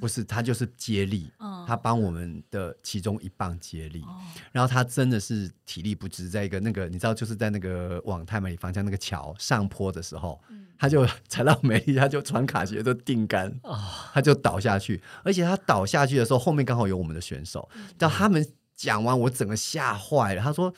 [0.00, 1.64] 不是他就是接力，嗯。
[1.66, 4.18] 他帮我们的其中一棒接力，哦。
[4.50, 13.54] 然后他真的是体力不支，在一个那个你知道就是在那个往太美里方向那个桥上坡的时候，嗯他就踩到没力，他就穿卡鞋都定杆，
[14.12, 17.84] 他就倒下去，而且他倒下去的时候，后面刚好有我们的选手，嗯。
[17.96, 20.74] 到他们讲完，我整个吓坏了，他说。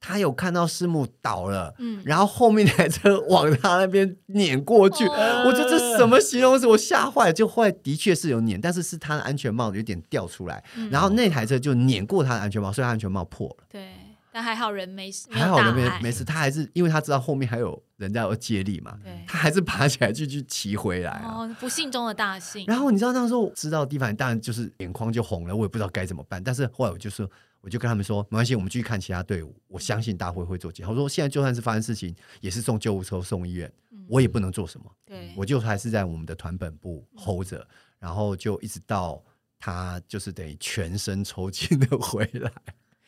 [0.00, 6.66] 他有看到师母倒了，嗯然后后面那台车往他那边碾过去，哦我说这什么形容词？
[6.66, 7.32] 我吓坏了。
[7.32, 13.64] 就后来的确是有碾，但是是他的安全帽有点掉出来，嗯然后那台车就碾过他的安全帽，所以他安全帽破了。
[13.68, 13.88] 对，
[14.30, 21.34] 但还好人没事，没还好人没没事，他还是因为他知道后面还有人家要接力嘛对，他还是爬起来就去骑回来啊。
[21.38, 22.64] 哦，不幸中的大幸。
[22.66, 26.42] 然后你知道那时候知道地方，当然就是眼眶就红了，我也不知道该怎么办。
[26.42, 27.28] 但是后来我就说，
[27.66, 30.92] 我就跟他们说，没关系，我们继续看其他队伍，我相信大会会做检查。
[30.92, 33.70] 我说现在就算是发生事情，也是送救护车送医院，
[34.06, 37.66] 我也不能做什么，对，我就还是在我们的团本部 hold 着，
[37.98, 39.20] 然后就一直到
[39.58, 42.52] 他就是等于全身抽筋的回来。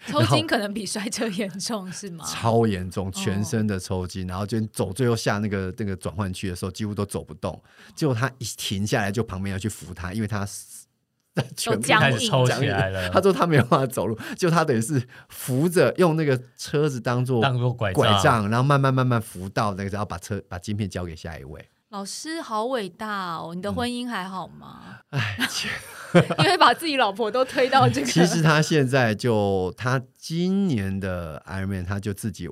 [0.07, 2.25] 抽筋可能比摔车严重是吗？
[2.25, 7.61] 超严重，全身的抽筋，然后就走最后下那个那个转换区的时候，几乎都走不动。
[7.95, 10.45] 结果他一停下来，就旁边要去扶他，因为他
[11.57, 21.69] 全部僵硬开始抽起来了，他说他没有办法走路，就他等于是扶着用那个车子当做当做拐拐杖，然后慢慢慢慢扶到那个，然后把车把晶片交给下一位。
[21.91, 23.55] 老师好伟大哦！
[23.55, 24.99] 你的婚姻还好吗？
[25.09, 25.39] 哎，
[26.39, 32.47] 因为把自己老婆都推到这个，其实他现在就他今年的 Ironman 他就自己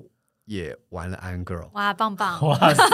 [0.47, 2.39] 也玩了 Iron Girl，哇，棒棒！
[2.47, 2.85] 哇塞！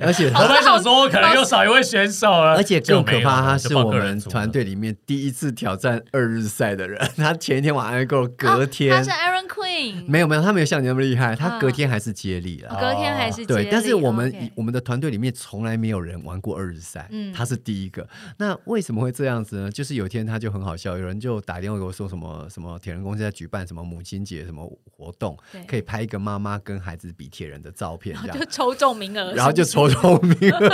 [0.00, 7.00] 而且我他本来想说，我可能又少一位选手了，而且更可怕，他是我们团队里面第一次挑战二日赛的人。
[7.16, 12.70] 他前一天玩 Iron Girl，隔啊天、他是 Aaron Queen，没有没有，他没有像你那么厉害，他啊隔天还是接力了。
[12.70, 18.04] 哦隔天还是对，接但是我们、我们的团队里面从来没有人玩过二日赛，嗯他是第一个。
[18.38, 19.70] 那为什么会这样子呢？
[19.70, 28.44] 就是有一天他就很好笑，有人就打电话给我说什么什么铁人公司在举办什么母亲节什么活动，可以拍一个妈妈跟孩子比铁人的照片这样就。
[28.52, 30.68] 抽中名额，然后就抽中名额，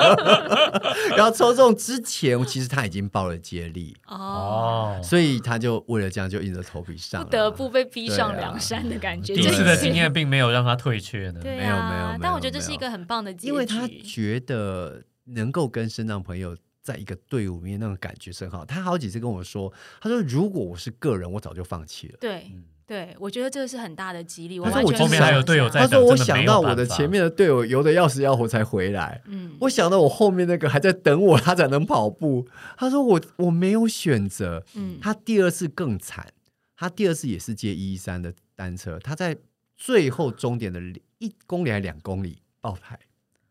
[1.16, 9.32] 然后抽中之前，其实他已经报了接力，哦，哦，所以他就为了这样就硬着头皮上，不得不被逼上梁山的感觉。
[9.34, 11.40] 第一次的经验并没有让他退却呢。
[11.40, 18.64] 对没有没有没啊有，但我觉得这是一个很棒的结局，因为他觉得能够跟身障朋友在一个队伍里面那种感觉是很好。
[18.64, 22.16] 他好几次跟我说，他说如果我是个人，我早就放弃了。
[22.20, 22.50] 对
[22.88, 24.58] 对，我觉得这个是很大的激励。
[24.58, 32.48] 我他说我完全后面还有队友在他说：“我想到我的前面的队友游的要死要活才回来，嗯，我想到我后面那个还在等我，他才能跑步。
[32.78, 34.64] 他说我我没有选择。
[34.74, 36.32] 嗯他第二次更惨，
[36.74, 39.36] 他第二次也是接一一三的单车，他在
[39.76, 40.80] 最后终点的
[41.18, 42.98] 一公里还两公里爆胎。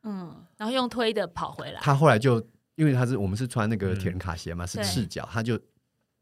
[0.02, 5.60] 嗯，然后用推的跑回来，他后来就因为他是我们是穿那个嗯铁人卡鞋嘛，是赤脚，他就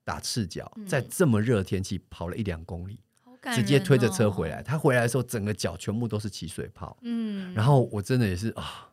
[0.05, 2.99] 打赤脚，嗯在这么热的天气跑了一两公里，
[3.53, 4.63] 直接推着车回来。
[4.63, 6.95] 他回来的时候，整个脚全部都是起水泡。
[7.01, 8.87] 嗯，然后我真的也是啊，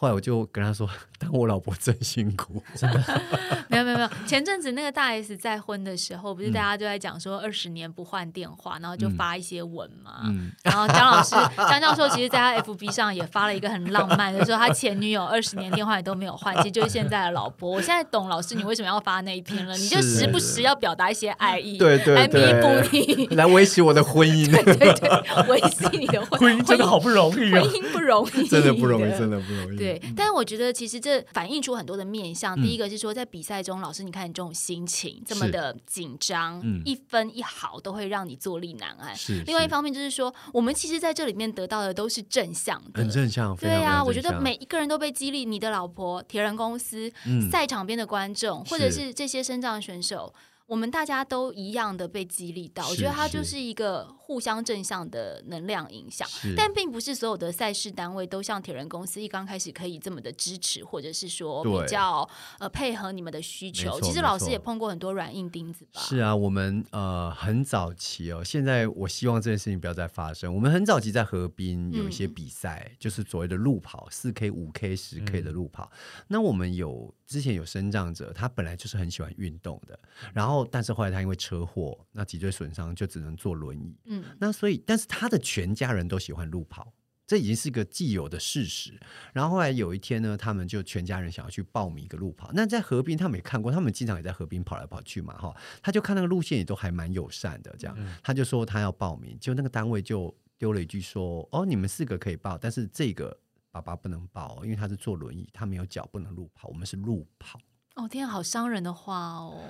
[0.00, 0.88] 后来我就跟他说，
[1.20, 2.62] 当我老婆真辛苦，
[3.68, 10.22] 没有没有没有，前阵子那个大 S 再婚的时候，不是大家都在讲说二十年不换电话，然后就发一些文嘛。
[10.24, 11.36] 嗯，然后张老师
[11.68, 17.70] 张教授其实在他 FB 上也发了一个很浪漫的，说他前女友二十年电话也都没有换，其实就是现在的老婆。
[17.70, 27.68] 我现在懂老师你为什么要发那一篇了，你就时不时要表达一些爱意，对对来弥对补你，来维系我的婚姻，对对对，维系你的婚婚姻真的好不容易婚哦。
[27.74, 29.30] 姻不容易，真的不容易，真。
[29.30, 29.76] 的不容易。
[29.76, 32.54] 对，但是我觉得其实这反映出很多的面向。
[32.58, 36.80] 嗯第一个是说，在比赛中，老师你看你这种心情这么的紧张，嗯。
[36.84, 39.12] 一分一毫都会让你坐立难安。
[39.46, 45.44] 另外一方面就是说，我们其实在这里面得到的都是正向的，很正向，非常对啊，我觉得每一个人都被激励。
[45.44, 47.50] 你的老婆、铁人公司、嗯。
[47.50, 49.00] 赛场边的观众，或者是。
[49.00, 50.30] 是这些身障选手，
[50.70, 52.88] 我们大家都一样的被激励到。
[52.88, 56.28] 我觉得它就是是一个互相正向的能量影响。
[56.56, 62.28] 但并不是所有的赛事单位都像铁人公司一刚开始可以这么的支持，或者是说比较
[62.60, 64.00] 呃配合你们的需求。
[64.00, 66.00] 其实老师也碰过很多软硬钉子吧？
[66.00, 70.54] 是啊，我们呃很早期哦，现在我希望这件事情不要再发生。
[70.54, 75.90] 我们很早期在河滨有一些嗯比赛，就是所谓的路跑，四 K、五 K、十 K 嗯的路跑。
[76.28, 79.98] 那我们有之前有生长者，他本来就是很喜欢运动的，
[80.32, 83.96] 然后但是后来他因为车祸，那脊椎损伤，就只能坐轮椅。
[84.06, 86.92] 嗯，那所以，但是他的全家人都喜欢路跑，
[87.26, 88.98] 这已经是个既有的事实。
[89.32, 92.50] 然后后来有一天呢，他们就全家人想要去报名一个路跑。
[92.52, 95.54] 那在河滨，他们也看过，他们经常也在河滨跑来跑去嘛，哈。
[95.82, 103.38] 他就看那个路线也都还蛮友善的，这样，他就说他要报名，就那个单位就丢了一句说：“哦，你们四个可以报，但是这个
[103.70, 107.58] 爸爸不能报哦，因为他是坐轮椅，他没有脚，不能路跑，我们是路跑。”
[107.96, 109.62] 哦天啊，好伤人的话哦。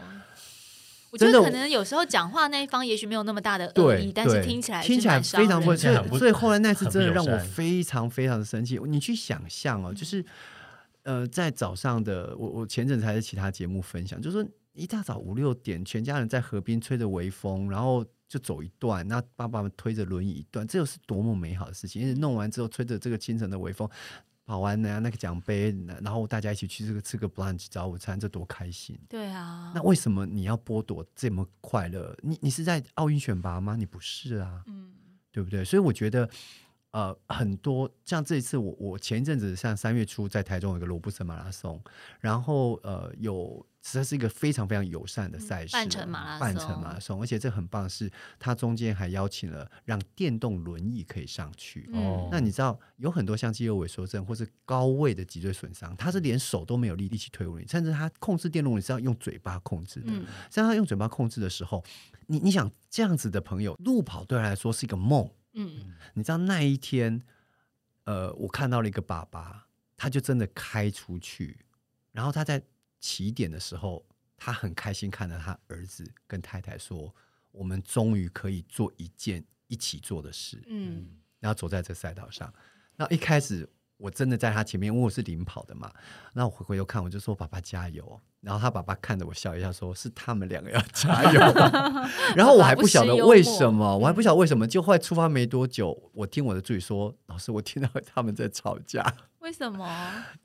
[1.10, 8.78] 我觉得可能有时候讲话那一方也许没有那么大的恶意，，但是对听起来听起来非常不，以听起来很不所以后来那次真的让我非常非常的生气。
[8.86, 10.24] 你去想象哦，就是
[11.02, 22.00] 呃，在早上的我我前阵子还在其他节目分享，就是说一大早五六点，全家人在河边吹着微风，然后就走一段，那爸爸们推着轮椅一段，这又是多么美好的事情！
[22.00, 23.88] 因为弄完之后，吹着这个清晨的微风。
[24.50, 28.98] 跑完呢，那个奖杯，然后大家一起去这个吃个 brunch 早午餐，这多开心！
[29.08, 32.16] 对啊，那为什么你要剥夺这么快乐？
[32.20, 33.76] 你你是在奥运选拔吗？
[33.76, 34.90] 你不是啊，嗯
[35.30, 35.64] 对不对？
[35.64, 36.28] 所以我觉得，
[36.92, 41.80] 呃，很多像这一次我，我前一阵子像三月初在台中有一个罗布森马拉松，
[42.18, 51.88] 然后呃，有实在是一个非常非常友善的赛事，半程马拉松半程马拉松，而且这很棒的是，它中间还邀请了让电动轮椅可以上去。
[51.92, 60.10] 嗯哦那你知道有很多像肌肉萎缩症或是高位的脊椎损伤，他是连手都没有力力气推轮椅，甚至他控制电动轮椅是要用嘴巴控制的。
[60.10, 61.84] 嗯像他用嘴巴控制的时候，
[62.26, 65.30] 你你想这样子的朋友，路跑对他来说是一个梦。
[65.52, 67.22] 嗯你知道那一天，
[68.04, 71.64] 呃，我看到了一个爸爸，他就真的开出去，
[72.12, 72.62] 然后他在
[72.98, 77.14] 起点的时候，他很开心看到他儿子跟太太说
[77.52, 82.52] ：“我们终于可以做一件一起做的事。”嗯然后走在这赛道上。
[82.96, 83.66] 然后一开始
[84.00, 85.90] 我真的在他前面，因为我是领跑的嘛。
[86.32, 91.40] 那我回回头看，我就说：“爸爸加油！”然后他爸爸看着我笑一下，说：“是他们两个要加油。
[92.34, 94.66] ”然后我还不晓得为什么，我还不晓得为什么。
[94.66, 99.04] 就后来出发没多久，我听我的助理说：“老师，我听到他们在吵架，
[99.40, 99.86] 为什么？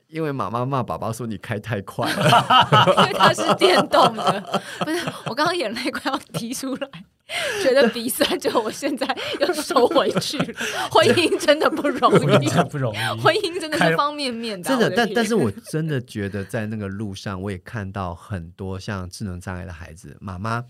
[0.08, 2.94] 因为妈妈骂爸爸说你开太快了。
[2.98, 6.88] 因为它是电动的，不是我刚刚眼泪快要滴出来，
[7.62, 9.06] 觉得鼻酸，就我现在
[9.40, 10.60] 又收回去了。
[10.90, 12.98] 婚姻真的不容易，真的不容易。
[13.20, 20.64] 婚姻真的开是方面面的，真的，但但是我真的觉得在那个路上，我也看到很多像智能障碍的孩子，妈妈。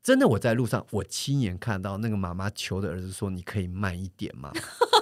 [0.00, 4.50] 真的，我在路上，我亲眼看到那个妈妈求的儿子说：“你可以慢一点吗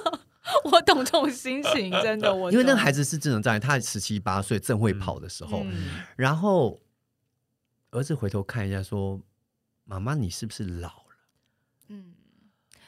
[0.64, 6.81] 我懂这种心情，真的，我？”因为那个孩子是智能障碍，他十七八岁，正会跑的时候，嗯然后
[7.90, 9.20] 儿子回头看一下，说
[9.87, 11.16] ：“妈妈，你是不是老了
[11.88, 12.12] 嗯，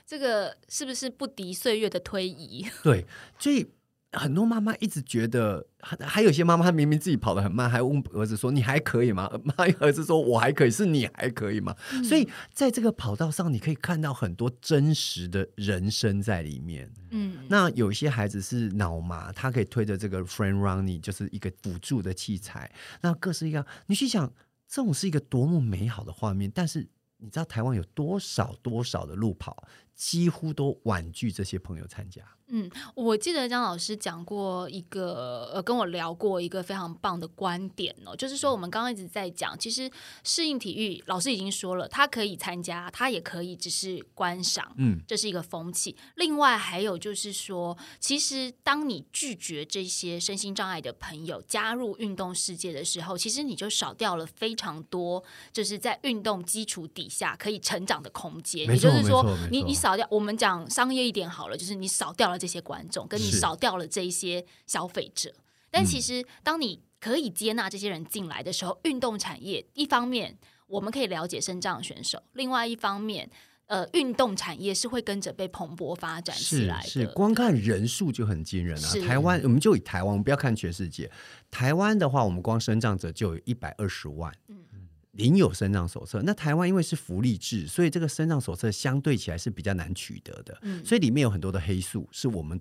[0.04, 3.06] 这个是不是不敌岁月的推移？？” 对，
[3.38, 3.66] 所以
[4.12, 16.90] 很多妈妈一直觉得，还还有些妈妈她明明自己跑得很慢，还问儿子说：“你还可以吗？”妈， 儿子说：“我还可以，是你还可以吗？”所以在这个跑道上，你可以看到很多真实的人生在里面。
[17.10, 22.72] 嗯，那有些孩子是脑麻，他可以推着这个 friend running，就是一个辅助的器材。
[23.02, 24.32] 那各式各样，你去想，
[24.68, 26.50] 这种是一个多么美好的画面。
[26.54, 29.66] 但是你知道台湾有多少多少的路跑，
[29.98, 32.22] 几乎都婉拒这些朋友参加。
[32.50, 39.90] 嗯，我记得张老师讲过一个，呃，跟我聊过一个非常棒的观点哦，就是说我们刚刚一直在讲，其实
[40.24, 45.94] 适应体育老师已经说了，他可以参加，他也可以只是观赏，嗯，这是一个风气。
[46.14, 58.66] 另外还有就是说，其实当你拒绝这些身心障碍的朋友加入运动世界的时候，其实你就少掉了非常多，就是在运动基础底下可以成长的空间。
[58.66, 65.32] 也就是说你你少掉，我们讲商业一点好了，就是你少掉了这些观众，跟你少掉了这一些消费者。
[65.70, 70.36] 但其实，当你可以接纳这些人进来的时候，运动产业一方面
[70.66, 73.30] 我们可以了解身障选手，另外一方面，
[73.66, 76.88] 呃，运动产业是会跟着被蓬勃发展起来的。
[76.88, 78.88] 是，光看人数就很惊人啊！
[79.06, 81.10] 台湾，我们就以台湾，我们不要看全世界。
[81.50, 84.56] 台湾的话，我们光生长者就有一百二十万，嗯
[85.18, 86.22] 领有生长手册。
[86.24, 92.58] 那台湾因为是福利制，所以这个生长手册相对起来是比较难取得的，嗯所以里面有很多的黑素是我们。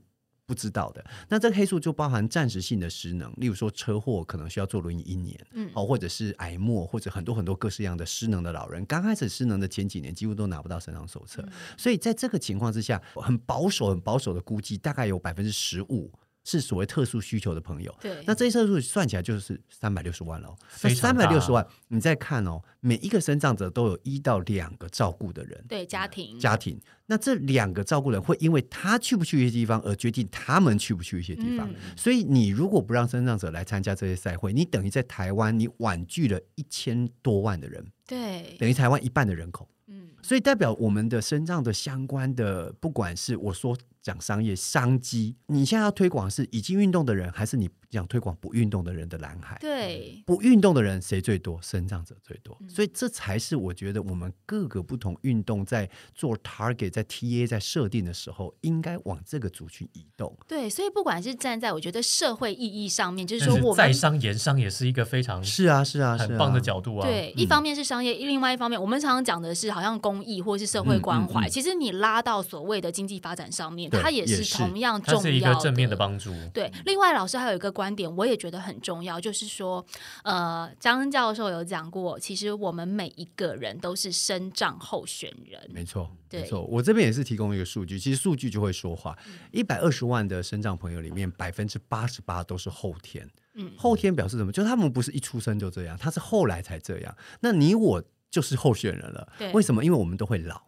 [0.47, 11.45] 不知道的，那这个黑素就包含暂时性的失能，例如说车祸可能需要坐轮椅一年，嗯哦，或者是癌末，或者很多很多各式样的失能的老人，刚开始失能的前几年几乎都拿不到生长手册，
[11.77, 16.09] 所以在这个情况之下，很保守、很保守的估计，大概有百分之十五
[16.49, 17.93] 是所谓特殊需求的朋友。
[17.99, 20.57] 对，那这些特殊算起来就是三百六十万了、哦。
[20.81, 25.61] 那三百六十万，你再看哦，每一个生长者都有一到两个照顾的人。
[25.67, 31.69] 对家庭家庭，那这两个照顾人会因为他去不去一些地方而决定他们去不去一些地方。
[31.69, 39.67] 嗯所以你如果不让生长者来参加这些赛会，你等于在台湾你婉拒了一千多万的人，对，等于台湾一半的人口。
[39.89, 43.77] 嗯所以代表我们的身障的相关的，不管是我说
[44.07, 49.57] 讲商业商机，你现在要推广是已经运动的人，还是你想推广不运动的人的蓝海？
[49.59, 51.59] 对，不运动的人谁最多？
[51.61, 60.37] 生长者最多，嗯所以这才是我觉得我们各个不同运动在做 target、在 TA、在设定的时候，应该往这个族群移动。
[60.47, 67.07] 对，所以不管是站在我觉得社会意义上面，就是说我们在商言商也是一个非常是啊，是啊，很棒的角度啊。
[67.07, 71.41] 对，一方面是商业，另外一方面，我们常常讲的是好像公益或是社会关怀。
[71.41, 76.33] 嗯嗯嗯其实你拉到所谓的经济发展上面，它也是同样它重要是一个正面的帮助。
[76.53, 79.85] 对，另外老师还有一个观点，我也觉得很重要，就是说，
[80.23, 85.61] 呃，张教授有讲过，其实我们每一个人都是生长候选人。
[85.69, 86.63] 没错，没错。
[86.63, 89.15] 我这边也是提供一个数据，其实数据就会说话。
[89.51, 93.29] 一百二十万的生长朋友里面，百分之八十八都是后天。
[93.53, 94.51] 嗯后天表示什么？
[94.51, 97.15] 就是他们不是一出生就这样，他是后来才这样。
[97.41, 99.31] 那你我就是候选人了。
[99.37, 99.85] 对为什么？
[99.85, 100.59] 因为我们都会老。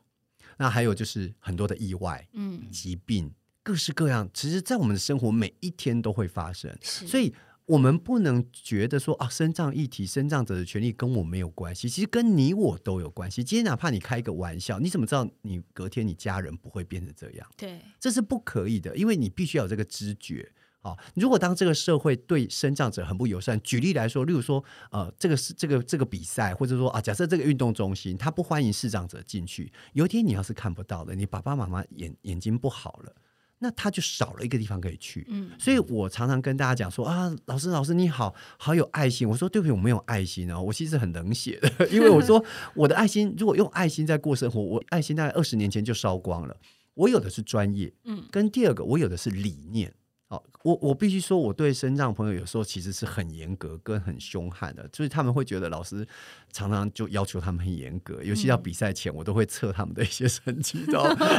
[0.58, 3.32] 那还有就是很多的意外、嗯，疾病，
[3.70, 6.76] 各式各样，其实在我们的生活每一天都会发生。
[6.82, 7.32] 所以
[7.68, 13.44] 我们不能觉得说啊，身障议题、身障者的权利跟我没有关系，其实跟你我都有关系。
[13.44, 17.48] 今天哪怕你开一个玩笑，你怎么知道你隔天你家人不会变成这样？
[17.56, 20.52] 对，这是不可以的，因为你必须要有这个知觉。
[20.82, 33.14] 好，如果当这个社会对身障者很不友善，举例来说，例如说，呃，这个是这个这个比赛，或者说啊，假设这个运动中心他不欢迎视障者进去，有一天你要是看不到的，你爸爸妈妈眼眼睛不好了，
[33.60, 35.26] 那他就少了一个地方可以去。
[35.30, 39.28] 嗯，所以我常常跟大家讲说啊，老师老师你好，好有爱心。
[39.28, 42.44] 我说对不起，我没有爱心哦，我其实很冷血的， 因为我说
[42.74, 46.56] 我的爱心如果用爱心在过生活，我爱心大概二十年前就烧光了。
[46.96, 49.94] 我有的是专业，嗯，跟第二个我有的是理念。
[50.30, 56.08] 哦，我我必须说，我对身障朋友有时候其实是很严格跟很凶悍的，就是他们会觉得老师
[56.54, 60.86] 常常就要求他们很严格，尤其到比赛前，我都会测他们的一些成绩，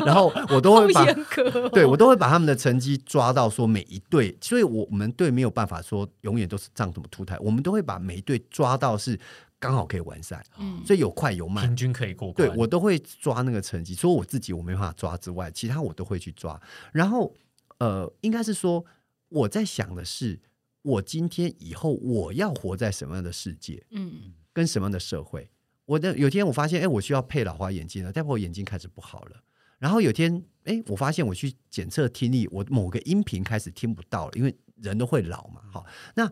[0.05, 1.68] 然后我都会把、哦。
[1.72, 9.16] 对我都会把他们的成绩抓到，说每一队，所以我们队没有办法说永远都是这样怎么出台，我们都会把每一队抓到是
[9.61, 12.49] 刚好可以完善，嗯所以有快有慢平，均可以过关。
[12.49, 16.61] 对我都会抓那个成绩，除了我自己我没办法抓之外，其他我都会去抓。
[16.93, 17.32] 然后
[17.81, 18.85] 呃，应该是说
[19.28, 20.39] 我在想的是，
[20.83, 25.51] 我今天以后我要活在什么样的世界，嗯，跟什么样的社会。
[25.87, 29.43] 我的有天我发现，哎，我需要配老花眼镜了，待会我眼睛开始不好了。
[29.78, 35.62] 然后有天，哎，我发现我去检测听力，我某个音频开始听不到了，因为人都会老嘛。
[35.72, 36.31] 好，那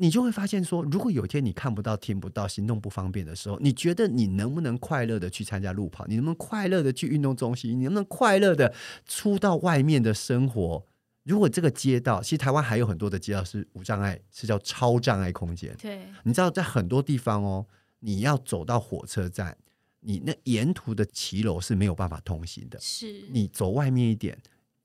[0.00, 6.06] 你就会发现说，如果有一天你看不到、听不到、行动不方便的时候，你觉得你能不能快乐的去参加路跑？
[6.06, 7.78] 你能不能快乐的去运动中心？
[7.78, 8.72] 你能不能快乐的
[9.06, 10.86] 出到外面的生活？
[11.24, 15.76] 如果这个街道，其实台湾还有很多的街道是无障碍，是叫超障碍空间。
[15.78, 17.66] 对，你知道，在很多地方哦，
[17.98, 19.54] 你要走到火车站，
[20.00, 22.80] 你那沿途的骑楼是没有办法通行的。
[22.80, 24.38] 是，你走外面一点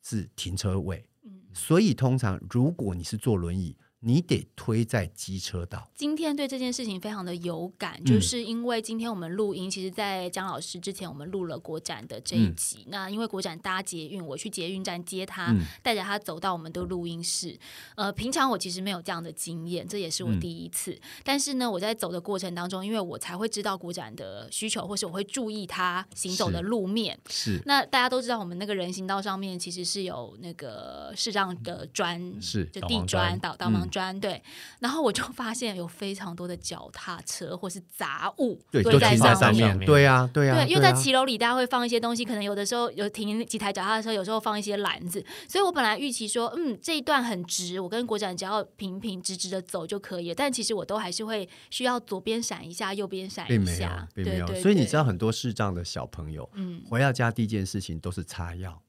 [0.04, 3.78] 是停车位，嗯所以通常如果你是坐轮椅，
[4.08, 5.90] 你得推在机车道。
[5.96, 12.86] 今天对这件事情非常的有感，嗯就是因为今天我们录音，其实，在江老师之前，我们录了国展的这一嗯集。
[12.90, 17.58] 那因为国展搭捷运，我去捷运站接他，嗯带着他走到我们的录音室。
[17.96, 20.96] 呃，平常我其实没有这样的经验，这也是我嗯第一次。
[21.24, 27.18] 但是呢，我在走的过程当中，因为我才会知道国展的需求，或是我会注意他行走的路面。
[27.28, 34.42] 是那大家都知道，我们那个人行道上面其实是有那个视障的砖，是就地砖、砖导导盲砖，对。
[34.80, 39.80] 然后我就发现有非常多的脚踏车或是杂物对，堆在上面。
[39.86, 54.46] 对呀，对呀，对，因为在啊骑楼里，大家会放一些东西，可能有的时候有停几台脚踏车，有时候放一些篮子，所以我本来预期说，嗯，这一段很直，我跟国展只要平平直直的走就可以了，但其实我都还是会需要左边闪一下，右边闪并没有一下，，并没有。
[54.46, 58.82] 对对对所以你知道，很多视障的小朋友嗯，回到家第一件事情都是擦药。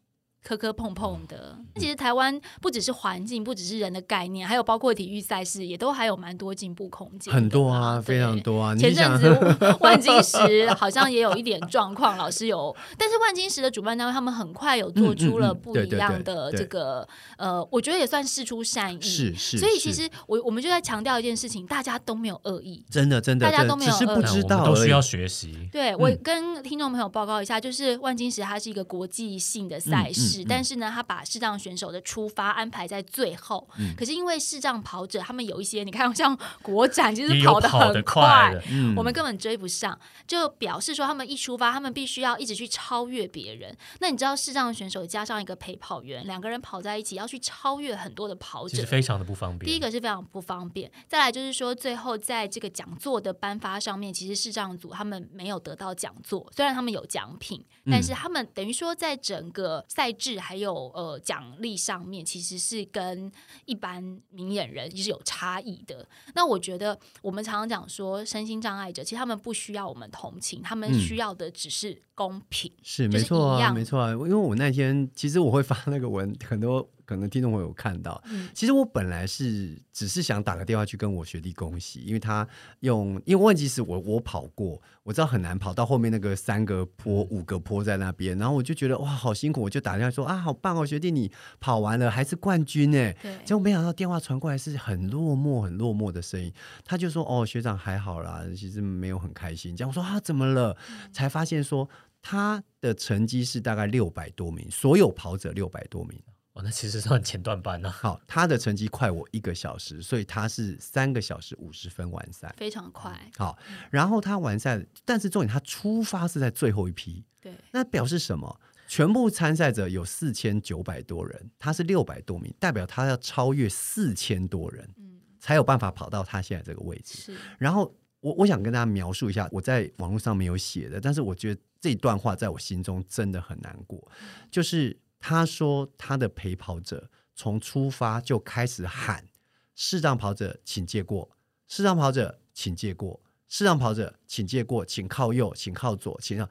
[0.47, 1.59] 磕磕碰碰嗯的。
[1.74, 7.34] 其实台湾不只是环境，不只是人的概念，还有包括体育赛事，也都还有蛮多进步空间。
[7.34, 8.36] 很多啊，非常。
[8.47, 8.74] 多啊！
[8.74, 19.01] 你前想阵子万金石好像也有一点状况，老师有，但是万金石的主办单位他们很快有做出了不一样的对这个呃，我觉得也算事出善意。
[19.01, 22.84] 是是，所以其实我我们就在强调一件事情，大家都没有恶意。
[22.90, 25.68] 真的真的，大家都没有恶意只是不知道都需要学习。
[25.72, 33.68] 对我嗯跟听众朋友报告一下，就是万金石它是一个国际性的赛事，但是呢，他把视障选手的出发安排在最后。
[33.78, 43.76] 嗯可是因为视障跑者他们有一些，你看像国展其实跑得很快，嗯我们根本追不上，就表示说他们一出发，他们必须要一直去超越别人。
[44.01, 49.70] 那你知道视障选手加上一个陪跑员，两个人跑在一起要去超越很多的跑者其实，非常的不方便。
[49.70, 63.31] 第一个是非常不方便，再来就是说，最后在这个讲座的颁发上面，其实视障组他们没有得到讲座，虽然他们有奖品，但是他们等于说在整个赛制还有呃奖励上面，其实是跟
[63.64, 66.07] 一般明眼人就是有差异的。
[66.35, 72.72] 那我觉得我们常常讲说，身心障碍者其实他们不需要我们同情，他们嗯需要的只是公平。
[72.83, 74.11] 是就是没错啊，没错啊。
[74.11, 78.23] 因为我那天其实我会发那个文，很多可能听众朋友有看到。
[78.27, 82.47] 嗯其实我本来是只是想打个电话去跟我学弟恭喜，因为他
[82.81, 91.31] 用因为问题是我我跑过，我知道很难跑到后面那个三个坡、五个坡在那边，然后我就觉得哇好辛苦，我就打电话说啊好棒哦，学弟你
[91.61, 93.17] 跑完了还是冠军哎。
[93.23, 96.53] 对，结果没想到电话传过来是很落寞、很落寞的声音。
[96.85, 100.77] 他就说：“哦，学长还好啦，其实没有很开心。”这样我说啊，怎么了？
[101.13, 101.89] 才发现说
[102.23, 106.21] 他的成绩是大概六百多名，所有跑者六百多名。
[106.57, 112.53] 哦，那其实算前段班啊呢、好，他的成绩快我一个小时，所以他是三个小时五十分完赛。
[112.57, 113.59] 非常快，好，
[113.91, 118.59] 然后他完赛，但是重点他出发是在最后一批，对，那表示什么？
[118.89, 127.19] 全部参赛者有四千九百多人，他是六百多名，代表他要超越四千多人，嗯，才有办法跑到他现在这个位置。
[127.19, 134.11] 是，然后我我想跟大家描述一下，我在网络上没有写的，但是我觉得这段话在我心中真的很难过。
[134.51, 139.27] 就是他说他的陪跑者从出发就开始喊
[139.75, 141.37] “视障跑者请借过，
[141.69, 146.49] 视障跑者请借过，视障跑者请借过，请靠右，请靠左，请让”，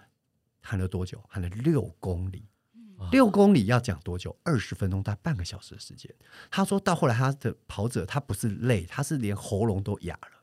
[0.61, 1.23] 喊了多久？
[1.27, 2.45] 喊了六公里。
[3.11, 4.35] 六公里要讲多久？
[4.43, 6.09] 二十分钟到半个小时的时间。
[6.49, 10.34] 他说到后来，他的跑者他不是累，他是连喉咙都哑了。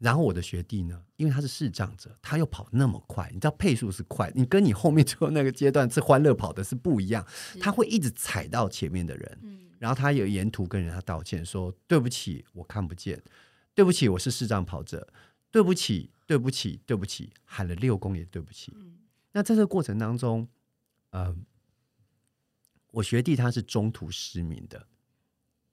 [0.00, 7.24] 嗯，然后我的学弟呢，因为他是视障者，他又跑那么快，你知道配速是快，你跟你后面最后那个阶段是欢乐跑的是不一样，
[7.60, 13.22] 他会一直踩到前面的人，嗯，然后他有沿途跟人家道歉说对不起，我看不见，
[13.74, 15.06] 对不起，我是视障跑者，
[15.50, 18.72] 对不起，对不起，对不起，喊了六公里对不起。
[18.76, 18.96] 嗯
[19.32, 20.48] 那在这个过程当中，
[21.10, 21.46] 嗯、
[22.90, 24.88] 我学弟他是中途失明的，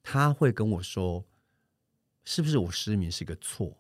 [0.03, 1.25] 他会跟我说，
[2.23, 3.75] 是不是我失明是个错？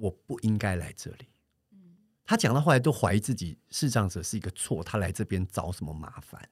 [0.00, 1.28] 我不应该来这里。
[1.72, 1.78] 嗯
[2.24, 6.48] 他讲到后来都怀疑自己视障者是一个错，他来这边找什么麻烦？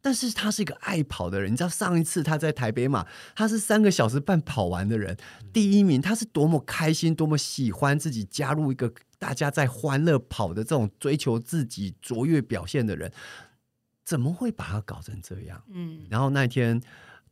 [0.00, 3.06] 但是他是一个爱跑的人，你知道上一次他在台北马，
[3.36, 5.16] 他是三个小时半跑完的人，
[5.52, 13.12] 第一名，他是多么开心，多么喜欢自己加入一个大家在欢乐跑的这种追求自己卓越表现的人，
[14.04, 15.62] 怎么会把他搞成这样？
[15.68, 16.80] 嗯，然后那天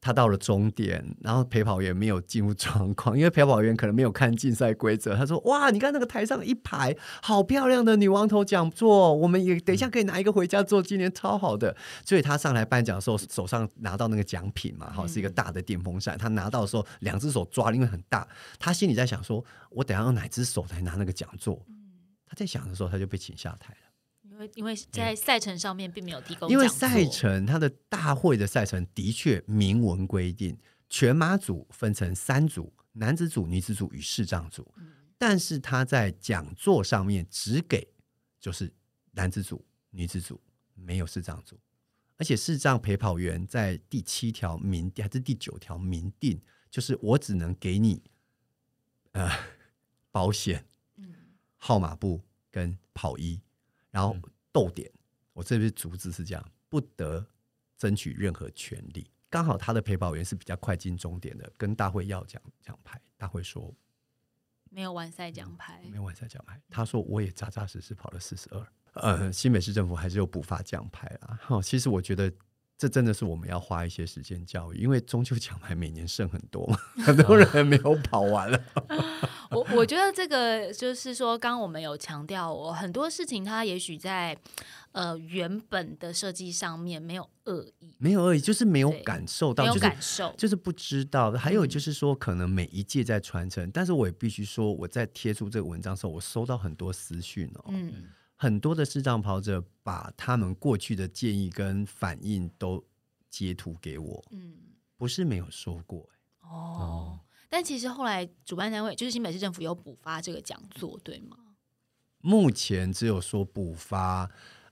[0.01, 5.15] 他到了终点，然后陪跑员没有进入状况， 因为陪跑员可能没有看竞赛规则。
[5.15, 16.17] 他说：“哇，你看那个台上一排好漂亮的女王头讲座，我们也等一下可以拿一个回家做今年，超好的。”所以他上来颁奖的时候，手上拿到那个奖品嘛，哈，是一个大的电风扇。
[16.17, 18.27] 他拿到的时候，两只手抓，因为很大，
[18.59, 21.61] 他心里在想说：“我等下用哪只手来拿那个讲座？”
[22.27, 23.90] 他在想的时候，他就被请下台了。
[24.55, 34.73] 因为在赛程上面并没有提供，因为赛程它的大会的赛程的确明文规定，全马组分成三组：男子组、女子组与视障组。
[35.19, 37.87] 但是他在讲座上面只给
[38.41, 38.73] 就是
[39.13, 40.41] 男子组、女子组，
[40.75, 41.61] 没有视障组。
[42.17, 48.03] 而且视障陪跑员在第七条明定还是第九条明定，就是我只能给你
[49.13, 49.31] 呃
[50.11, 50.65] 保险、
[51.57, 53.41] 号码布跟跑衣，
[53.91, 54.17] 然后
[54.53, 54.91] 逗点，
[55.33, 57.27] 我这边竹子是这样，不得
[57.77, 59.11] 争取任何权利。
[59.29, 63.75] 刚好他的陪跑员是比较快进终点的，跟大会要奖奖牌，大会说
[64.71, 66.61] 没有完赛奖牌，没有完赛奖牌。
[66.69, 68.67] 他说我也扎扎实实跑了四十二。
[68.95, 71.39] 呃，新北市政府还是有补发奖牌啦。
[71.49, 72.33] 哦，其实我觉得
[72.81, 78.59] 这真的是我们要花一些时间教育，因为中秋奖牌每年剩很多嘛，很多人没有跑完了。
[79.53, 84.35] 我我觉得这个就是说，刚刚我们有强调，我很多事情它也许在
[84.93, 91.33] 呃原本的设计上面没有恶意，没有恶意，就是没有感受到，没有就是感受，就是不知道。
[91.33, 97.93] 还有就是说，可能每一届在传承，但是我也必须说，我在贴出这个文章的时候，我收到很多私讯哦，嗯，
[98.43, 102.83] 很多的视障跑者把他们过去的建议跟反应都
[103.29, 104.55] 截图给我，嗯，
[104.97, 106.09] 不是没有说过、
[106.41, 107.21] 哦。
[107.51, 111.37] 但其实后来主办单位就是新北市政府有补发这个讲座，对吗？
[112.23, 114.31] 目前只有说补发。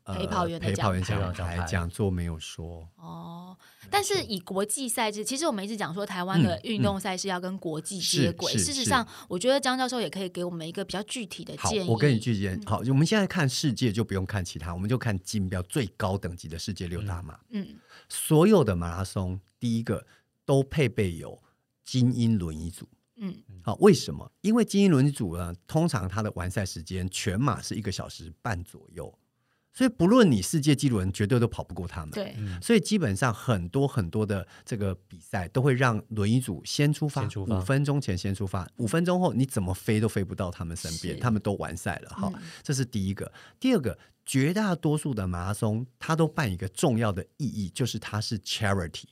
[0.08, 3.54] 呃陪跑员的陪跑员奖牌奖牌讲座没有说，哦，
[3.90, 8.50] 但是以国际赛制，其实我们一直讲说台湾的嗯运动赛事要跟国际接轨。
[8.54, 17.38] 事实上，我觉得张教授也可以给我们一个比较具体的好建议。，我跟你具体讲，好，我们现在看世界就不用看其他，我们就看金标最高等级的世界六大马。
[17.50, 17.76] 嗯，
[18.08, 20.06] 所有的马拉松，第一个
[20.46, 21.38] 都配备有
[21.84, 22.88] 精英轮椅组。
[23.20, 24.30] 嗯，好，为什么？
[24.42, 29.12] 因为精英轮椅组呢，通常它的完赛时间全马是一个小时半左右，
[29.78, 32.10] 所以不论你世界纪录人，绝对都跑不过他们。
[32.10, 42.28] 对，所以基本上很多很多的这个比赛都会让轮椅组先出发，五分钟前先出发，五分钟后你怎么飞都飞不到他们身边，他们都完赛了哈。
[42.34, 43.32] 嗯这是第一个。
[43.60, 49.04] 第二个，绝大多数的马拉松它都办一个重要的意义，就是它是 charity，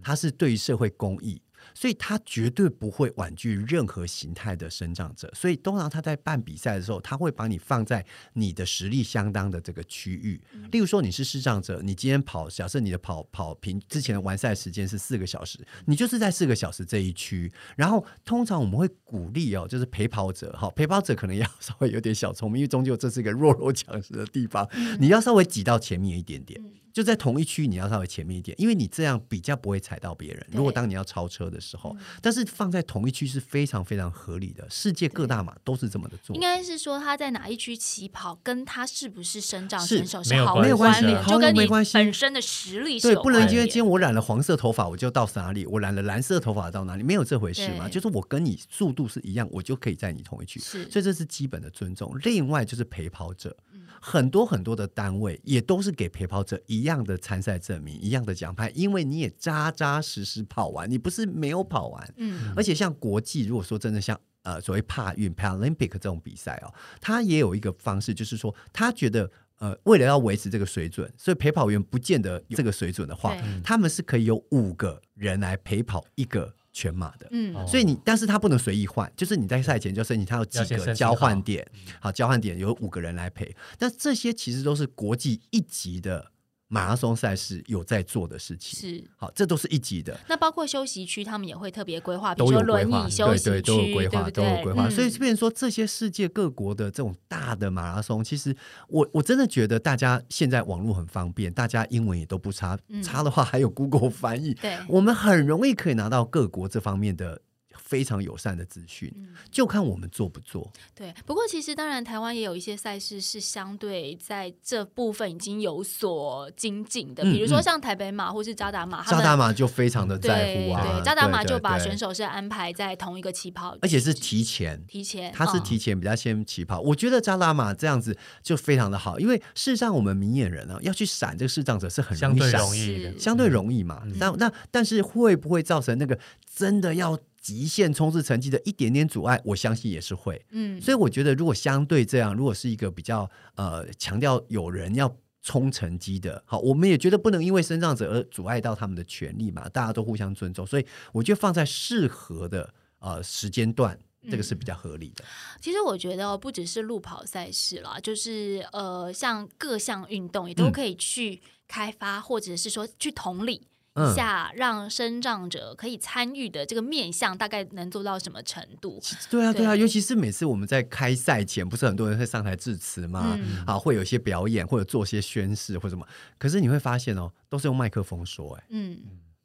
[0.00, 1.42] 它是对于社会公益。
[1.74, 8.04] 所以他绝对不会婉拒任何形态的生长者，所以通常他在办比赛的时候，他会把你放在
[8.34, 10.40] 你的实力相当的这个区域。
[10.70, 17.50] 例如说你是视障者，你今天跑，假设你的跑跑平之前的完赛时间是四个小时，你就是在四个小时这一区。
[17.76, 26.60] 然后通常我们会鼓励哦，就是陪跑者哈，陪跑者可能要稍微有点小聪明，因为终究这是一个弱肉强食的地方，你要稍微挤到前面一点点。
[26.98, 30.44] 就在同一区，你要稍微前面一点，因为你这样比较不会踩到别人。
[30.50, 34.68] 如果当你要超车的时候，但是放在同一区是非常非常合理的。
[34.68, 36.42] 世界各大马都是这么的做应。
[36.42, 47.88] 该是说他在哪一区起跑，跟他是不是生长是选手没有毫关系无关联，没有关系就跟你本身的实力是对，不能因为今天我染了黄色头发，我就到哪里；我染了蓝色头发到哪里，没有这回事嘛。
[47.88, 50.58] 就是我跟你速度是一样，我就可以在你同一区。
[50.58, 52.12] 是所以这是基本的尊重。
[52.24, 53.56] 另外就是陪跑者，
[54.00, 62.14] 很多很多的单位也都是给陪跑者一样的参赛证明、一样的奖牌，因为你也扎扎实实跑完，你不是没有跑完。
[62.16, 69.30] 嗯而且像国际，如果说真的像呃所谓帕运 （Paralympic） 这种比赛哦，他也有一个方式，就是说他觉得。
[69.60, 77.26] 呃，为了要维持这个水准，所以陪跑员不见得有这个水准的话，他们是可以有五个人来陪跑一个全马的。
[77.32, 81.66] 嗯哦所以你，但是他不能随意换，就是你在赛前就申请，他有几个交换好点，
[81.98, 83.52] 好，交换点有五个人来陪。
[83.76, 86.30] 但这些其实都是国际一级的
[86.68, 88.78] 马拉松赛事有在做的事情。
[88.78, 89.04] 是。
[89.16, 90.18] 好，这都是一级的。
[90.28, 94.86] 那包括休息区，他们也会特别规划，比如说轮椅休息区，对对，都有规划，都有规划。
[94.86, 98.54] 嗯所以，变成说这些世界各国的这种大的马拉松，其实
[98.88, 107.40] 我我真的觉得大家现在网络很方便，大家英文也都不差，嗯差的话还有 Google 翻译，对我们很容易可以拿到各国这方面的
[107.88, 110.70] 非常友善的资讯，嗯就看我们做不做。
[110.94, 124.84] 对，不过其实当然，台湾也有一些赛事是相对在这部分已经有所精进的，嗯比如说嗯像台北马或是扎达马，扎达马就非常的在乎啊，对，扎达马就把对选手是安排在同一个起跑，而且是提前。
[124.86, 134.02] 提前，他是嗯提前比较先起跑，我觉得扎达马这样子就非常的好，因为事实上我们明眼人啊要去闪这个视障者是很相对容易的，相对容易嘛。
[134.16, 136.18] 那那但是会不会造成那个
[136.54, 137.18] 真的要
[137.48, 139.40] 极限冲刺成绩的一点点阻碍？
[139.42, 140.44] 我相信也是会。
[140.50, 150.66] 嗯，所以我觉得，如果相对这样，如果是一个比较呃强调有人要冲成绩的，好，我们也觉得不能因为身障者而阻碍到他们的权利嘛，大家都互相尊重。
[150.66, 152.68] 所以我觉得放在适合的
[152.98, 153.98] 呃时间段，
[154.30, 155.24] 这个是比较合理的。
[155.58, 163.66] 其实我觉得、哦、不只是路跑赛事啦，就是呃，像各项运动也都嗯可以去开发，或者是说去同理。
[164.14, 169.00] 下，让生长者可以参与的这个面向，大概能做到什么程度？
[169.30, 173.36] 对啊，对啊，尤其是每次我们在开赛前，不是很多人会上台致辞吗？
[173.38, 176.06] 嗯啊，会有一些表演，或者做些宣誓或什么。
[176.38, 178.98] 可是你会发现哦，都是用麦克风说、哎，嗯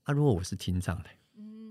[0.04, 1.23] 啊，如果我是听障嘞，嗯，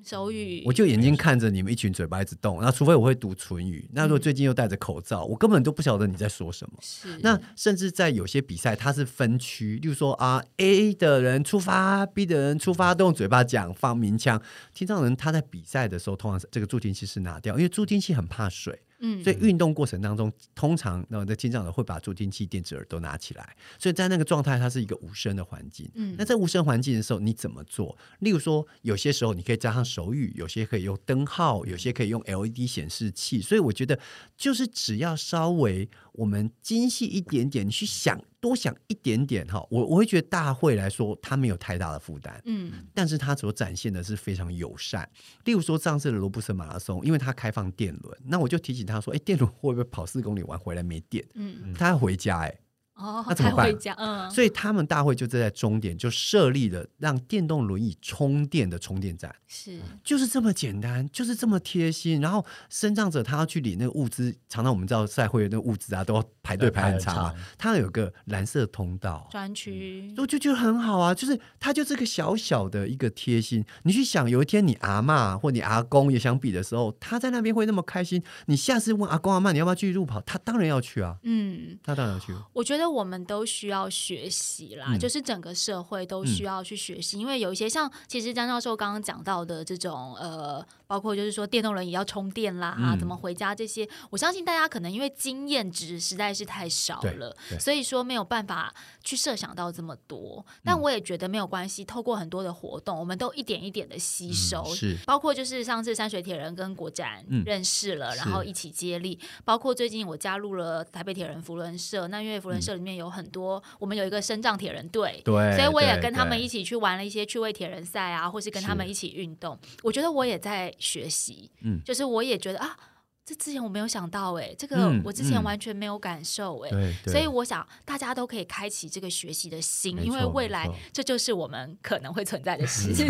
[0.05, 6.77] 手语，我就眼睛看着你们一群嘴巴一直动，那除非我会读唇语，那如果最近又戴着口罩，我根本都不晓得你在说什么。
[6.81, 14.41] 是那甚至在有些比赛，它是分区，例如说啊，A 的人出发，B 的人出发，都用嘴巴讲放鸣枪。
[14.75, 25.91] 听障人他在比赛的时候，通常是这个助听器是拿掉，因为助听器很怕水，嗯所以运动过程当中，通常那的听障者会把助听器、电子耳都拿起来，所以在那个状态，它是一个无声的环境。
[25.95, 27.97] 嗯那在无声环境的时候，你怎么做？
[28.21, 33.43] 例如说，有些时候你可以加上手语，有些可以用灯号，有些可以用 LED 显示器。
[33.43, 33.99] 所以我觉得，
[34.37, 42.43] 就是只要稍微我们精细一点点，你去想多想一点点哈，我我会觉得大会来说，他没有太大的负担。
[42.45, 45.09] 嗯但是他所展现的是非常友善。
[45.45, 51.25] 例如说上次的罗布森马拉松，因为他开放电轮，那我就提醒他说：“哎，电轮会不会跑四公里完回来没电？
[51.35, 52.59] 嗯，他要回家哎、
[52.95, 62.21] 哦，那怎么办才会讲，嗯，所以他们大会就在终点就设立了让电动轮椅充电的充电站，是就是这么简单，就是这么贴心。
[62.21, 67.57] 然后身障者他要去领那个物资，常常我们知道赛会的那个物资啊，都要排队排很长嘛排很长。
[67.59, 73.65] 它有个蓝色通道，专区，我就觉得很好啊，就是他就这个小小的一个贴心。
[73.85, 78.23] 你去想，有一天你阿嬷或你阿公也想比的时候，他在那边会那么开心。
[78.47, 81.79] 你下次问阿公阿嬷你要不要继续路跑，他当然要去啊，嗯。
[81.83, 82.33] 他当然要去。
[82.53, 84.99] 我觉得我们都需要学习啦，嗯。
[84.99, 92.99] 就是整个社会都需要去学习，因为有一些像其实张教授刚刚讲到的这种呃，包括就是说电动轮椅要充电啦，嗯。
[92.99, 98.73] 怎么回家这些，我相信大家可能因为经验值实在是太少了，所以说没有办法
[99.03, 100.45] 去设想到这么多。
[100.63, 104.97] 但我也觉得没有关系，透过很多的活动，我们都一点一点的吸收，嗯是。
[105.05, 107.43] 包括就是上次山水铁人跟国展嗯。
[107.45, 108.19] 认识了，是。
[108.19, 115.23] 然后一起接力，包括最近我加入了台北铁人福伦社，那因为福伦社里面有很多，我们有一个身障铁人队。
[115.25, 119.59] 嗯对，所以我也跟他们一起去玩了一些趣味铁人赛啊，或是跟他们一起运动。
[119.83, 122.77] 我觉得我也在学习，嗯就是我也觉得啊，
[123.25, 126.71] 这之前我没有想到哎、这个嗯我之前嗯完全没有感受哎、
[127.07, 133.07] 所以我想大家都可以开启这个学习的心，因为未来这就是我们可能会存在的事 情。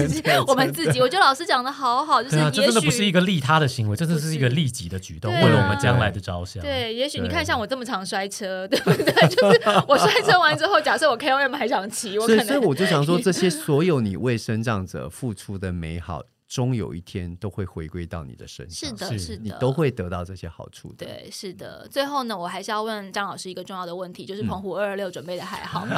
[0.47, 6.63] 我们自己，我觉得老师讲的好好，就是这也真的不是一个利他的行为，这真的是是一个利己的举动，为了我们将来的着想。
[6.63, 9.13] 对，也许你看像我这么常摔车，对不对？
[9.29, 16.23] 就是我摔车完之后，假设我 KOM 还想骑，我所以我就想说， 这些所有你为生长者付出的美好，
[16.53, 21.07] 终有一天都会回归到你的身上，是的，是是的，你都会得到这些好处的。
[21.07, 21.89] 对，是的。
[21.91, 25.97] 最后呢，我还是要问张老师一个重要的问题，嗯就是澎湖二二六准备的还好吗？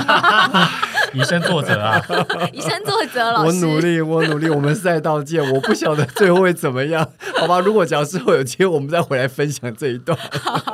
[1.13, 2.01] 以身作则啊，
[2.55, 3.67] 以身作则，老师。
[3.67, 5.43] 我努力，我努力，我们赛道见。
[5.53, 7.05] 我不晓得最后会怎么样，
[7.41, 7.59] 好吧？
[7.59, 10.17] 如果假设有机会，我们再回来分享这一段。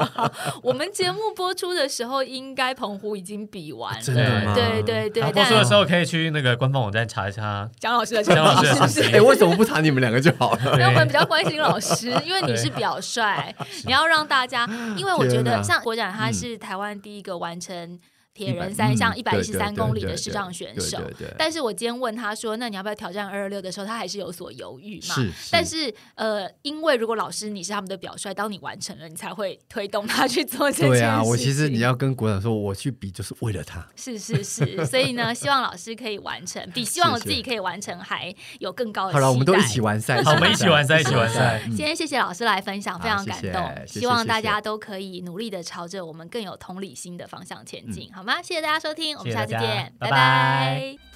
[0.62, 4.02] 我们节目播出的时候，应该澎湖已经比完了。
[4.02, 7.66] 真的吗对对对播出的时候可以去那个官方网站查一下。
[7.78, 10.72] 蒋老师的蒋老师哎、为什么不查你们两个就好了？
[10.72, 13.22] 因为我们比较关心老师，因为你是表率，
[13.86, 17.98] 你要让大家，因为我觉得像国展他是台湾第一个完成
[18.32, 20.98] 铁人三项一百一十三公里的视障选手
[21.36, 25.14] 但是我今天问他说，那你要不要挑战二二六的时候，他还是有所犹豫嘛。
[25.14, 31.00] 是，但是呃，因为如果老师你是他们的表率，当你完成了，你才会推动他去做这件事情。
[31.00, 33.86] 对啊，我其实你要跟国长说，我去比就是为了他。
[33.96, 40.22] 是是是，所以呢，希望老师可以完成，比 希望我自己可以完成还有更高的好了，我们都一起完赛。
[40.22, 41.62] 好，我们一起完赛，一起完赛。
[41.66, 43.72] 嗯今天谢谢老师来分享，非常感动。
[43.86, 48.42] 谢谢希望大家都可以努力的朝着我们更有同理心的方向前进，好吗？
[48.42, 51.09] 谢谢大家收听，我们下次见，拜拜拜